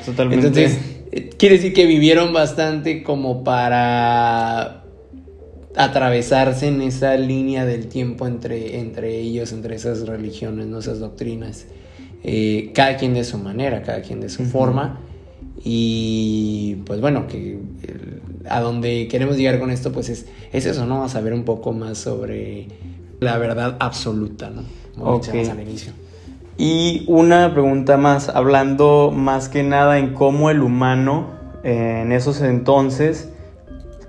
[0.05, 0.47] totalmente.
[0.47, 0.79] Entonces,
[1.11, 4.83] eh, quiere decir que vivieron bastante como para
[5.75, 10.79] atravesarse en esa línea del tiempo entre, entre ellos, entre esas religiones, ¿no?
[10.79, 11.65] esas doctrinas.
[12.23, 14.99] Eh, cada quien de su manera, cada quien de su forma.
[15.63, 20.85] Y pues bueno, que el- a donde queremos llegar con esto, pues es, es eso,
[20.85, 21.03] ¿no?
[21.03, 22.67] A saber un poco más sobre
[23.19, 24.63] la verdad absoluta, ¿no?
[24.95, 25.13] Como Ok.
[25.27, 25.93] mencionamos al inicio.
[26.57, 32.41] Y una pregunta más, hablando más que nada en cómo el humano eh, en esos
[32.41, 33.29] entonces,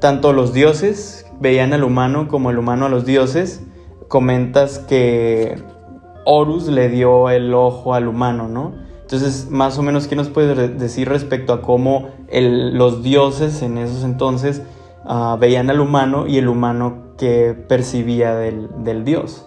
[0.00, 3.60] tanto los dioses veían al humano como el humano a los dioses,
[4.08, 5.56] comentas que
[6.24, 8.72] Horus le dio el ojo al humano, ¿no?
[9.02, 13.76] Entonces, más o menos, ¿qué nos puedes decir respecto a cómo el- los dioses en
[13.78, 14.62] esos entonces
[15.04, 19.46] ah, veían al humano y el humano que percibía del, del dios?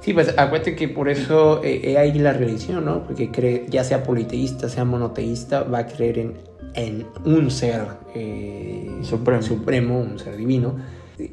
[0.00, 3.02] Sí, pues acuérdate que por eso eh, hay la religión, ¿no?
[3.04, 6.34] Porque cree, ya sea politeísta, sea monoteísta, va a creer en,
[6.74, 7.82] en un ser
[8.14, 9.42] eh, Supremo.
[9.42, 10.76] supremo, un ser divino.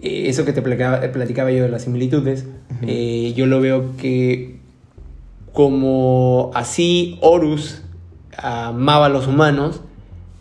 [0.02, 2.46] Eh, Eso que te platicaba, platicaba yo de las similitudes,
[2.82, 4.58] eh, yo lo veo que
[5.54, 7.82] como así Horus
[8.38, 9.82] amaba a los humanos,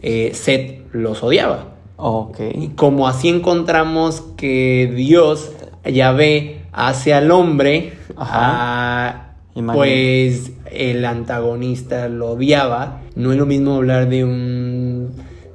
[0.03, 1.75] eh, Set los odiaba.
[1.97, 2.41] Ok.
[2.55, 5.53] Y como así encontramos que Dios,
[5.85, 9.33] Yahvé, hace al hombre, ah,
[9.73, 13.01] pues el antagonista lo odiaba.
[13.15, 14.76] No es lo mismo hablar de un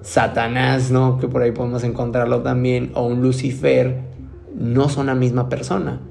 [0.01, 1.17] Satanás, ¿no?
[1.17, 3.99] Que por ahí podemos encontrarlo también, o un Lucifer.
[4.55, 6.01] No son la misma persona.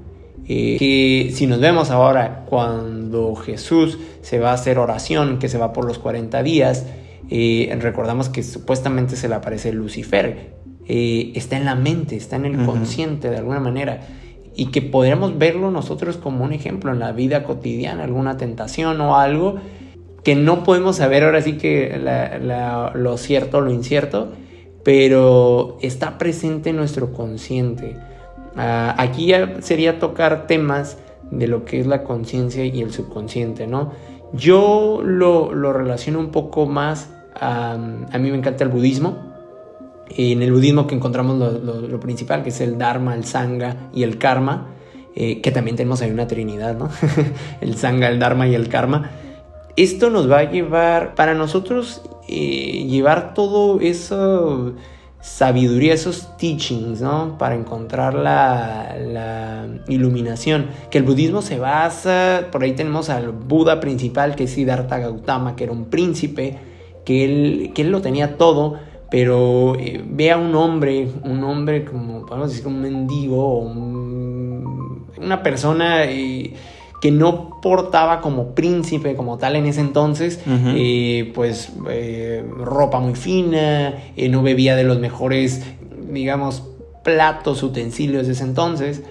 [0.47, 5.57] Eh, que si nos vemos ahora cuando Jesús se va a hacer oración, que se
[5.57, 6.85] va por los 40 días,
[7.29, 10.53] eh, recordamos que supuestamente se le aparece Lucifer.
[10.87, 14.01] Eh, está en la mente, está en el consciente de alguna manera.
[14.55, 19.15] Y que podríamos verlo nosotros como un ejemplo en la vida cotidiana, alguna tentación o
[19.15, 19.55] algo
[20.23, 21.99] que no podemos saber ahora sí que
[22.93, 24.31] lo cierto lo incierto,
[24.83, 27.97] pero está presente en nuestro consciente.
[28.55, 30.97] Ah, aquí ya sería tocar temas
[31.31, 33.91] de lo que es la conciencia y el subconsciente, ¿no?
[34.33, 39.31] Yo lo, lo relaciono un poco más a, mí me encanta el budismo.
[40.09, 44.17] En el budismo que encontramos lo principal, que es el Dharma, el Sangha y el
[44.17, 44.67] Karma,
[45.15, 46.89] eh, que también tenemos ahí una trinidad, ¿no?
[47.61, 49.09] el Sangha, el Dharma y el Karma.
[49.75, 54.73] Esto nos va a llevar, para nosotros, eh, llevar todo eso
[55.21, 57.37] sabiduría, esos teachings, ¿no?
[57.37, 60.67] Para encontrar la, iluminación.
[60.89, 65.55] Que el budismo se basa, por ahí tenemos al Buda principal, que es Siddhartha Gautama,
[65.55, 66.57] que era un príncipe,
[67.05, 68.79] que él, que él lo tenía todo,
[69.09, 73.59] pero eh, ve a un hombre, un hombre como, podemos decir, un mendigo,
[75.17, 76.05] una persona...
[76.05, 76.53] eh,
[77.01, 83.15] que no portaba como príncipe como tal en ese entonces, eh, pues eh, ropa muy
[83.15, 85.63] fina, eh, no bebía de los mejores,
[86.11, 86.63] digamos,
[87.03, 89.01] platos, utensilios de ese entonces.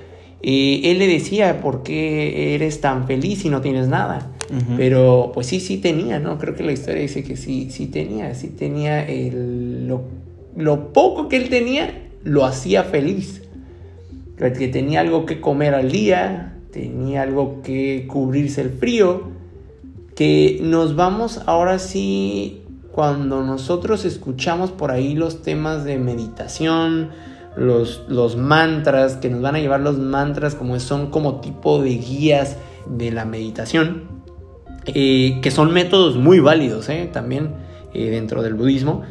[0.42, 4.30] Eh, él le decía, ¿por qué eres tan feliz si no tienes nada?
[4.76, 6.38] Pero pues sí, sí tenía, ¿no?
[6.38, 10.02] Creo que la historia dice que sí, sí tenía, sí tenía el, lo,
[10.56, 13.42] lo poco que él tenía, lo hacía feliz.
[14.36, 19.22] Que tenía algo que comer al día, tenía algo que cubrirse el frío,
[20.14, 27.10] que nos vamos ahora sí, cuando nosotros escuchamos por ahí los temas de meditación,
[27.56, 31.90] los, los mantras, que nos van a llevar los mantras como son como tipo de
[31.96, 32.56] guías
[32.86, 34.04] de la meditación,
[34.86, 37.08] eh, que son métodos muy válidos ¿eh?
[37.12, 37.50] también
[37.94, 39.02] eh, dentro del budismo.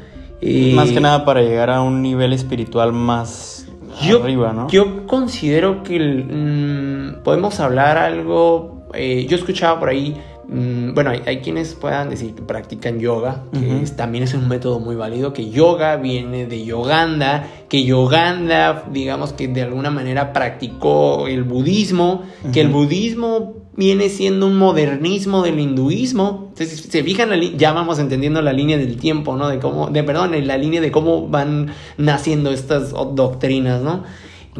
[0.73, 3.58] Más que nada para llegar a un nivel espiritual más
[4.07, 4.67] yo, arriba, ¿no?
[4.69, 8.87] Yo considero que mm, podemos hablar algo.
[8.93, 10.19] eh, yo escuchaba por ahí.
[10.51, 14.47] Mm, bueno, hay, hay quienes puedan decir que practican yoga, que es- también es un
[14.47, 15.31] método muy válido.
[15.33, 22.23] Que yoga viene de Yoganda, que Yoganda, digamos que de alguna manera practicó el budismo,
[22.51, 26.47] que el budismo viene siendo un modernismo del hinduismo.
[26.49, 29.47] Entonces, si se fijan, la ya vamos entendiendo la línea del tiempo, ¿no?
[29.47, 31.67] De cómo, de perdón, la línea de cómo van
[31.97, 34.03] naciendo estas doctrinas, ¿no?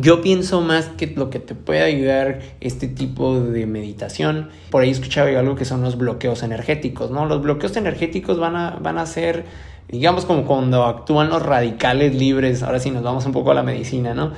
[0.01, 4.89] Yo pienso más que lo que te puede ayudar este tipo de meditación, por ahí
[4.91, 7.25] escuchaba yo algo que son los bloqueos energéticos, ¿no?
[7.25, 9.45] Los bloqueos energéticos van a, van a ser,
[9.89, 13.63] digamos, como cuando actúan los radicales libres, ahora sí nos vamos un poco a la
[13.63, 14.31] medicina, ¿no?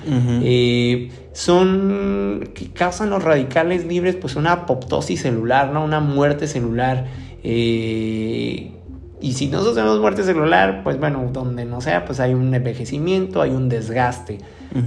[0.43, 5.84] Eh, son que causan los radicales libres pues una apoptosis celular, ¿no?
[5.84, 7.05] Una muerte celular.
[7.43, 8.72] eh,
[9.22, 13.41] Y si nosotros tenemos muerte celular, pues bueno, donde no sea, pues hay un envejecimiento,
[13.41, 14.39] hay un desgaste.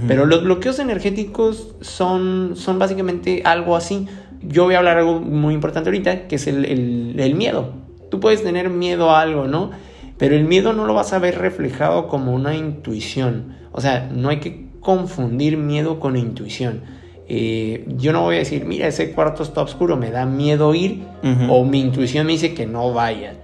[0.07, 4.07] Pero los bloqueos energéticos son, son básicamente algo así.
[4.41, 7.73] Yo voy a hablar algo muy importante ahorita, que es el, el miedo.
[8.09, 9.71] Tú puedes tener miedo a algo, ¿no?
[10.17, 13.55] Pero el miedo no lo vas a ver reflejado como una intuición.
[13.71, 16.81] O sea, no hay que confundir miedo con intuición.
[17.27, 21.03] Eh, yo no voy a decir, mira, ese cuarto está oscuro, me da miedo ir,
[21.49, 23.35] o mi intuición me dice que no vaya.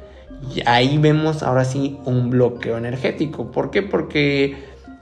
[0.55, 3.51] Y ahí vemos ahora sí un bloqueo energético.
[3.51, 3.81] ¿Por qué?
[3.81, 4.55] Porque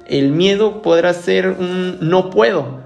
[0.10, 2.80] el miedo podrá ser un no puedo,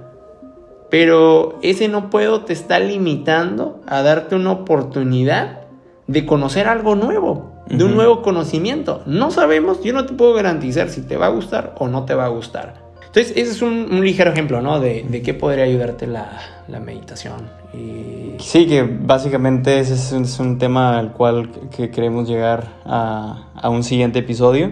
[0.90, 5.62] pero ese no puedo te está limitando a darte una oportunidad
[6.08, 9.02] de conocer algo nuevo de un nuevo conocimiento.
[9.06, 12.14] No sabemos, yo no te puedo garantizar si te va a gustar o no te
[12.14, 12.84] va a gustar.
[13.06, 14.80] Entonces, ese es un, ligero ejemplo, ¿no?
[14.80, 17.48] De, de qué podría ayudarte la, la meditación.
[17.74, 18.36] Y...
[18.40, 23.84] Sí, que básicamente ese es un, tema al cual que queremos llegar a, a un
[23.84, 24.72] siguiente episodio.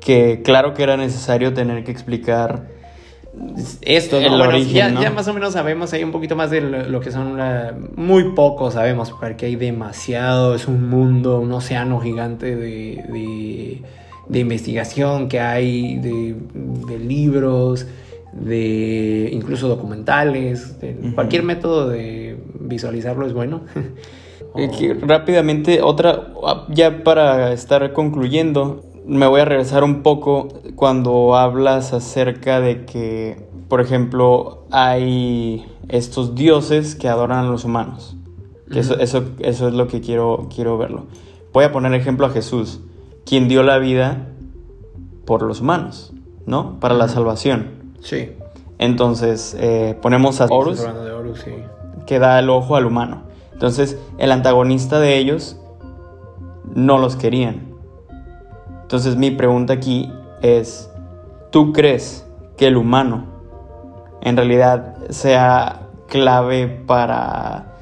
[0.00, 2.66] Que claro que era necesario tener que explicar
[3.82, 7.38] esto, ya, más o menos sabemos ahí un poquito más de lo, que son
[7.94, 13.80] muy poco sabemos, porque hay demasiado, es un mundo, un océano gigante de,
[14.28, 17.86] de, investigación que hay, de, libros,
[18.32, 20.76] de incluso documentales,
[21.14, 23.62] cualquier método de visualizarlo es bueno.
[24.56, 26.32] Eh, rápidamente, otra,
[26.70, 30.46] ya para estar concluyendo, me voy a regresar un poco
[30.76, 38.16] cuando hablas acerca de que, por ejemplo, hay estos dioses que adoran a los humanos.
[38.72, 41.06] eso, eso, eso, es lo que quiero, quiero verlo.
[41.52, 42.82] Voy a poner ejemplo a Jesús,
[43.26, 44.28] quien dio la vida
[45.24, 46.12] por los humanos,
[46.46, 46.78] ¿no?
[46.78, 47.70] Para la salvación.
[48.00, 48.30] Sí.
[48.78, 50.86] Entonces, eh, ponemos a Horus,
[52.06, 53.22] que da el ojo al humano.
[53.54, 55.56] Entonces, el antagonista de ellos
[56.76, 57.69] no los querían
[58.90, 60.12] entonces mi pregunta aquí
[60.42, 60.90] es,
[61.52, 62.26] ¿tú crees
[62.56, 63.26] que el humano
[64.20, 67.76] en realidad sea clave para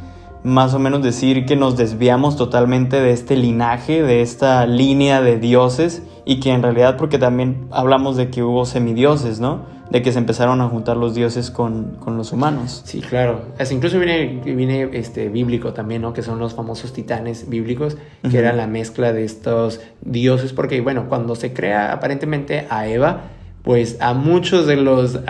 [0.45, 5.39] más o menos decir que nos desviamos totalmente de este linaje, de esta línea de
[5.39, 9.63] dioses y que en realidad, porque también hablamos de que hubo semidioses, ¿no?
[9.91, 12.83] De que se empezaron a juntar los dioses con, los humanos.
[12.85, 13.43] Sí, claro.
[13.59, 16.13] Es, incluso viene, viene este, bíblico también, ¿no?
[16.13, 17.97] Que son los famosos titanes bíblicos,
[18.31, 23.23] que era la mezcla de estos dioses, porque, bueno, cuando se crea aparentemente a Eva,
[23.63, 25.21] pues a muchos de los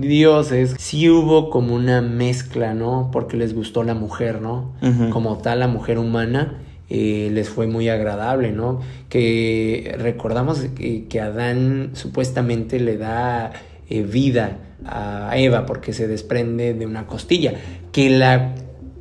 [0.00, 3.10] dioses sí hubo como una mezcla, ¿no?
[3.12, 4.72] Porque les gustó la mujer, ¿no?
[5.10, 6.58] Como tal, la mujer humana.
[6.96, 8.80] Eh, les fue muy agradable, ¿no?
[9.08, 13.50] Que recordamos que, Adán supuestamente le da
[13.90, 17.54] eh, vida a Eva porque se desprende de una costilla,
[17.90, 18.54] que la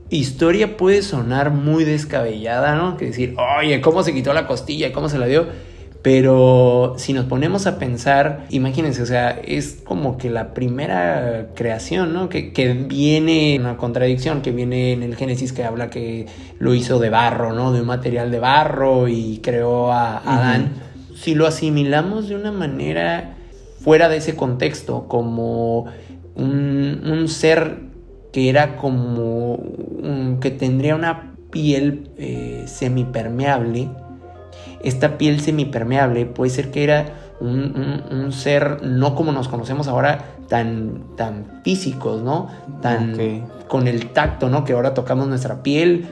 [0.09, 2.97] historia puede sonar muy descabellada, ¿no?
[2.97, 4.91] Que decir, oye, ¿cómo se quitó la costilla?
[4.91, 5.45] ¿Cómo se la dio?
[6.03, 12.13] Pero si nos ponemos a pensar, imagínense, o sea, es como que la primera creación,
[12.13, 12.27] ¿no?
[12.27, 16.25] Que, que viene una contradicción, que viene en el Génesis que habla que
[16.59, 17.71] lo hizo de barro, ¿no?
[17.71, 20.73] De un material de barro y creó a, Adán.
[21.15, 23.37] Si lo asimilamos de una manera
[23.79, 25.85] fuera de ese contexto, como
[26.35, 27.77] un, ser
[28.33, 29.57] que era como
[30.41, 33.87] que tendría una piel eh, semipermeable,
[34.83, 37.05] esta piel semipermeable puede ser que era
[37.39, 42.47] un, ser no como nos conocemos ahora, tan, tan físicos, ¿no?
[42.81, 43.17] Tan
[43.67, 44.63] con el tacto, ¿no?
[44.63, 46.07] Que ahora tocamos nuestra piel.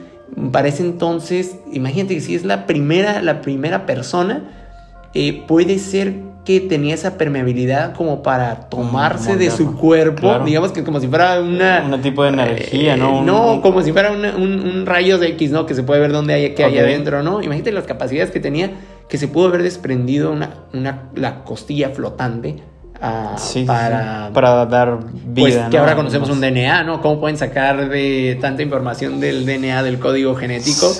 [0.50, 4.42] Parece entonces, imagínate que si es la primera, la primera persona,
[5.14, 10.82] eh, puede ser que tenía esa permeabilidad como para tomarse de su cuerpo, digamos que
[10.82, 11.84] como si fuera una...
[11.84, 13.20] Un tipo de energía, ¿no?
[13.20, 15.66] Eh, no, como si fuera un, un, rayo de X, ¿no?
[15.66, 17.42] Que se puede ver dónde hay, que hay adentro, ¿no?
[17.42, 18.72] Imagínate las capacidades que tenía,
[19.08, 22.56] que se pudo haber desprendido una, una, la costilla flotante
[23.00, 25.32] ah, para, para dar vida.
[25.34, 27.00] Pues que ahora conocemos un DNA, ¿no?
[27.00, 30.92] ¿Cómo pueden sacar de tanta información del DNA, del código genético?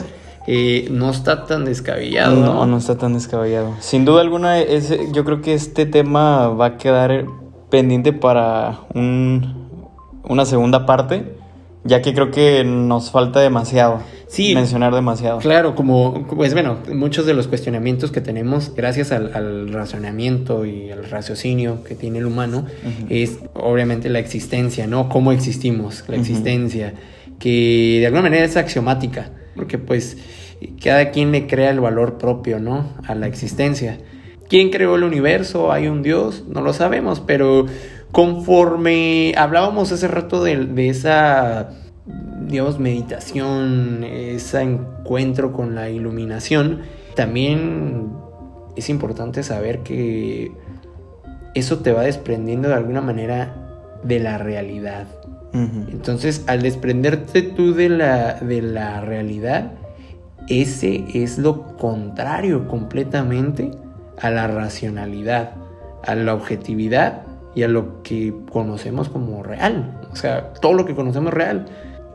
[0.47, 2.37] Eh, no está tan descabellado.
[2.37, 3.75] No, no, está tan descabellado.
[3.81, 7.27] Sin duda alguna, es, yo creo que este tema va a quedar
[7.71, 9.69] pendiente para un,
[10.25, 11.35] una segunda parte,
[11.85, 14.01] ya que creo que nos falta demasiado.
[14.27, 15.41] Sí, mencionar demasiado.
[15.41, 21.05] Claro, como, pues bueno, muchos de los cuestionamientos que tenemos, gracias al, razonamiento y al
[21.05, 22.65] raciocinio que tiene el humano,
[23.11, 25.11] es obviamente la existencia, ¿no?
[25.11, 26.95] Cómo existimos, la existencia,
[27.39, 30.17] que de alguna manera es axiomática porque pues
[30.83, 32.95] cada quien le crea el valor propio, ¿no?
[33.07, 33.99] A la existencia.
[34.49, 35.73] ¿Quién creó el universo?
[35.73, 36.45] ¿Hay un Dios?
[36.49, 37.67] No lo sabemos, pero
[38.13, 41.71] conforme hablábamos hace rato de, esa
[42.47, 46.83] digamos, meditación, ese encuentro con la iluminación,
[47.17, 48.13] también
[48.77, 50.53] es importante saber que
[51.55, 55.07] eso te va desprendiendo de alguna manera de la realidad.
[55.55, 59.73] Entonces, al desprenderte tú de la, de la realidad,
[60.49, 63.71] ese es lo contrario completamente
[64.21, 65.53] a la racionalidad,
[66.05, 67.23] a la objetividad
[67.55, 70.01] y a lo que conocemos como real.
[70.11, 71.67] O sea, todo lo que conocemos real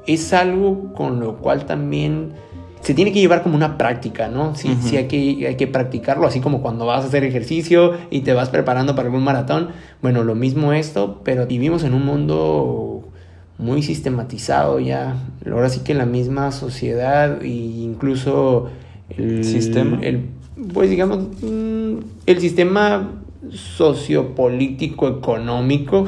[0.07, 2.33] es algo con lo cual también
[2.81, 4.55] se tiene que llevar como una práctica, ¿no?
[4.55, 8.21] Sí, sí hay que, hay que practicarlo, así como cuando vas a hacer ejercicio y
[8.21, 9.69] te vas preparando para algún maratón.
[10.01, 13.09] Bueno, lo mismo esto, pero vivimos en un mundo
[13.57, 15.15] muy sistematizado ya.
[15.49, 18.69] Ahora sí que la misma sociedad e incluso
[19.09, 19.99] el sistema.
[20.01, 20.29] El,
[20.73, 23.11] pues digamos, mm, el sistema
[23.51, 26.05] sociopolítico económico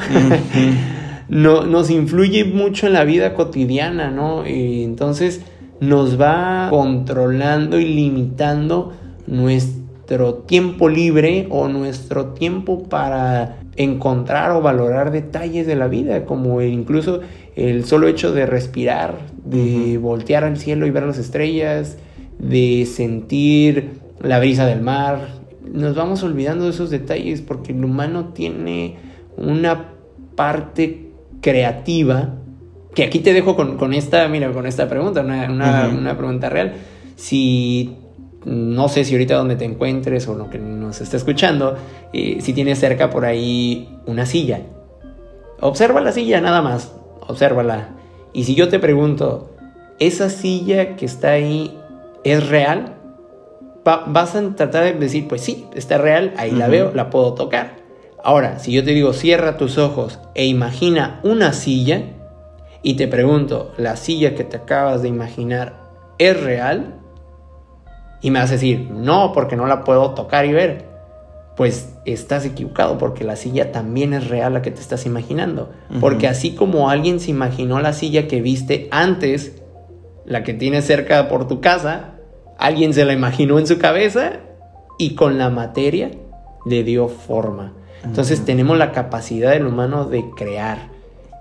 [1.29, 4.47] no, nos influye mucho en la vida cotidiana, ¿no?
[4.47, 5.41] Y entonces
[5.79, 8.93] nos va controlando y limitando
[9.27, 16.61] nuestro tiempo libre o nuestro tiempo para encontrar o valorar detalles de la vida, como
[16.61, 17.21] incluso
[17.55, 19.15] el solo hecho de respirar,
[19.45, 21.97] de voltear al cielo y ver las estrellas,
[22.37, 25.29] de sentir la brisa del mar.
[25.71, 28.97] Nos vamos olvidando de esos detalles porque el humano tiene
[29.37, 29.93] una
[30.35, 32.35] parte creativa
[32.93, 36.73] que aquí te dejo con, esta, mira, con esta pregunta, una, pregunta real.
[37.15, 37.95] Si
[38.45, 41.75] no sé si ahorita donde te encuentres o lo que nos está escuchando,
[42.13, 44.61] eh, si tienes cerca por ahí una silla.
[45.59, 46.93] Observa la silla nada más,
[47.27, 47.89] obsérvala.
[48.33, 49.51] Y si yo te pregunto,
[49.99, 51.77] ¿esa silla que está ahí
[52.23, 52.95] es real?
[53.83, 57.77] vas a tratar de decir, pues sí, está real, ahí la veo, la puedo tocar.
[58.23, 62.03] Ahora, si yo te digo, cierra tus ojos e imagina una silla,
[62.81, 65.73] y te pregunto, ¿la silla que te acabas de imaginar
[66.17, 66.98] es real?
[68.21, 70.89] Y me vas a decir, no, porque no la puedo tocar y ver
[71.59, 75.69] pues estás equivocado porque la silla también es real la que te estás imaginando.
[75.99, 79.61] Porque así como alguien se imaginó la silla que viste antes,
[80.23, 82.11] la que tienes cerca por tu casa,
[82.57, 84.37] alguien se la imaginó en su cabeza
[84.97, 86.11] y con la materia
[86.65, 87.73] le dio forma.
[88.05, 90.87] Entonces tenemos la capacidad del humano de crear.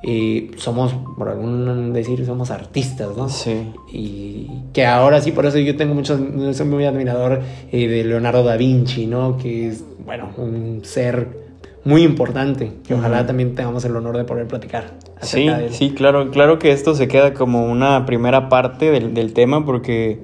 [0.03, 3.29] Y somos, por algún decir, somos artistas, ¿no?
[3.29, 3.73] Sí.
[3.93, 6.21] Y que ahora sí, por eso yo tengo muchos,
[6.53, 7.41] soy muy admirador
[7.73, 9.37] eh, de Leonardo da Vinci, ¿no?
[9.37, 11.49] Que es, bueno, un ser
[11.85, 14.95] muy importante, que ojalá también tengamos el honor de poder platicar.
[15.23, 19.65] Sí, sí, claro, claro que esto se queda como una primera parte del, del tema
[19.65, 20.21] porque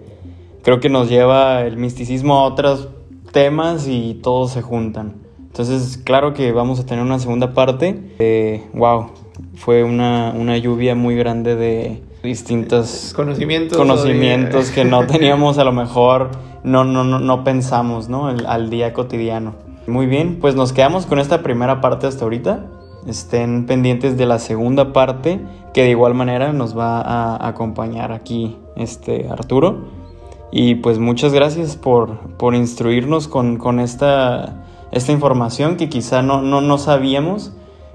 [0.62, 2.88] creo que nos lleva el misticismo a otros
[3.32, 5.14] temas y todos se juntan.
[5.38, 8.00] Entonces, claro que vamos a tener una segunda parte.
[8.18, 9.10] Eh, wow,
[9.56, 15.72] fue una, una lluvia muy grande de distintos conocimientos, conocimientos que no teníamos a lo
[15.72, 16.30] mejor,
[16.62, 18.28] no, no, no, no pensamos ¿no?
[18.28, 19.54] al día cotidiano.
[19.86, 22.66] Muy bien, pues nos quedamos con esta primera parte hasta ahorita.
[23.06, 25.40] Estén pendientes de la segunda parte,
[25.74, 29.88] que de igual manera nos va a acompañar aquí este Arturo.
[30.50, 36.40] Y pues muchas gracias por, por instruirnos con, con esta, esta información que quizá no,
[36.40, 37.52] no, no sabíamos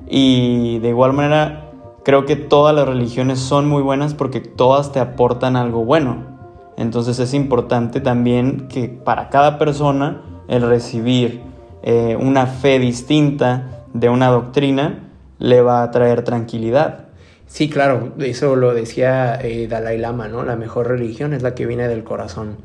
[0.09, 1.71] y de igual manera,
[2.03, 6.39] creo que todas las religiones son muy buenas porque todas te aportan algo bueno.
[6.77, 11.41] Entonces es importante también que para cada persona el recibir
[11.83, 17.05] eh, una fe distinta de una doctrina le va a traer tranquilidad.
[17.45, 20.43] Sí, claro, eso lo decía eh, Dalai Lama, ¿no?
[20.43, 22.57] La mejor religión es la que viene del corazón.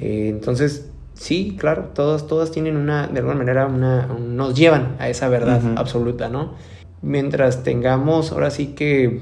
[0.00, 5.08] Eh, entonces, sí, claro, todas, todas tienen una, de alguna manera, una, nos llevan a
[5.08, 6.52] esa verdad absoluta, ¿no?
[7.06, 9.20] Mientras tengamos ahora sí que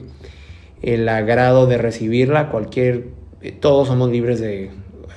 [0.83, 3.09] el agrado de recibirla, cualquier,
[3.43, 4.71] eh, todos somos libres de...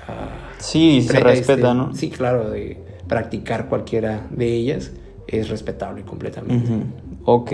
[0.07, 1.93] Uh, sí, se respeta, ¿no?
[1.95, 4.91] Sí, claro, de practicar cualquiera de ellas
[5.28, 6.70] es respetable completamente.
[7.26, 7.51] Ok,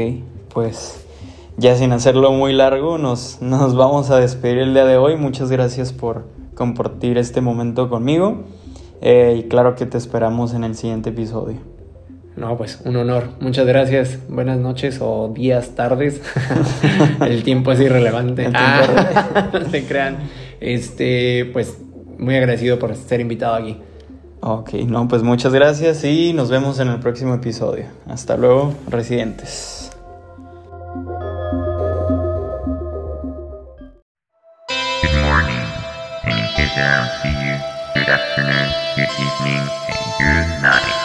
[0.54, 1.06] pues
[1.58, 5.16] ya sin hacerlo muy largo, nos, nos vamos a despedir el día de hoy.
[5.16, 8.44] Muchas gracias por compartir este momento conmigo.
[9.02, 11.73] Eh, y claro que te esperamos en el siguiente episodio.
[12.36, 13.30] No, pues un honor.
[13.40, 14.20] Muchas gracias.
[14.28, 16.22] Buenas noches o días, tardes.
[17.28, 18.50] el tiempo es irrelevante.
[18.54, 20.18] Ah, no se crean.
[20.60, 21.78] Este, pues
[22.18, 23.78] muy agradecido por ser invitado aquí.
[24.42, 27.86] Ok, no, pues muchas gracias y nos vemos en el próximo episodio.
[28.08, 29.90] Hasta luego, residentes.
[35.02, 35.66] Good morning,
[36.24, 41.03] and good afternoon, good evening, and good night.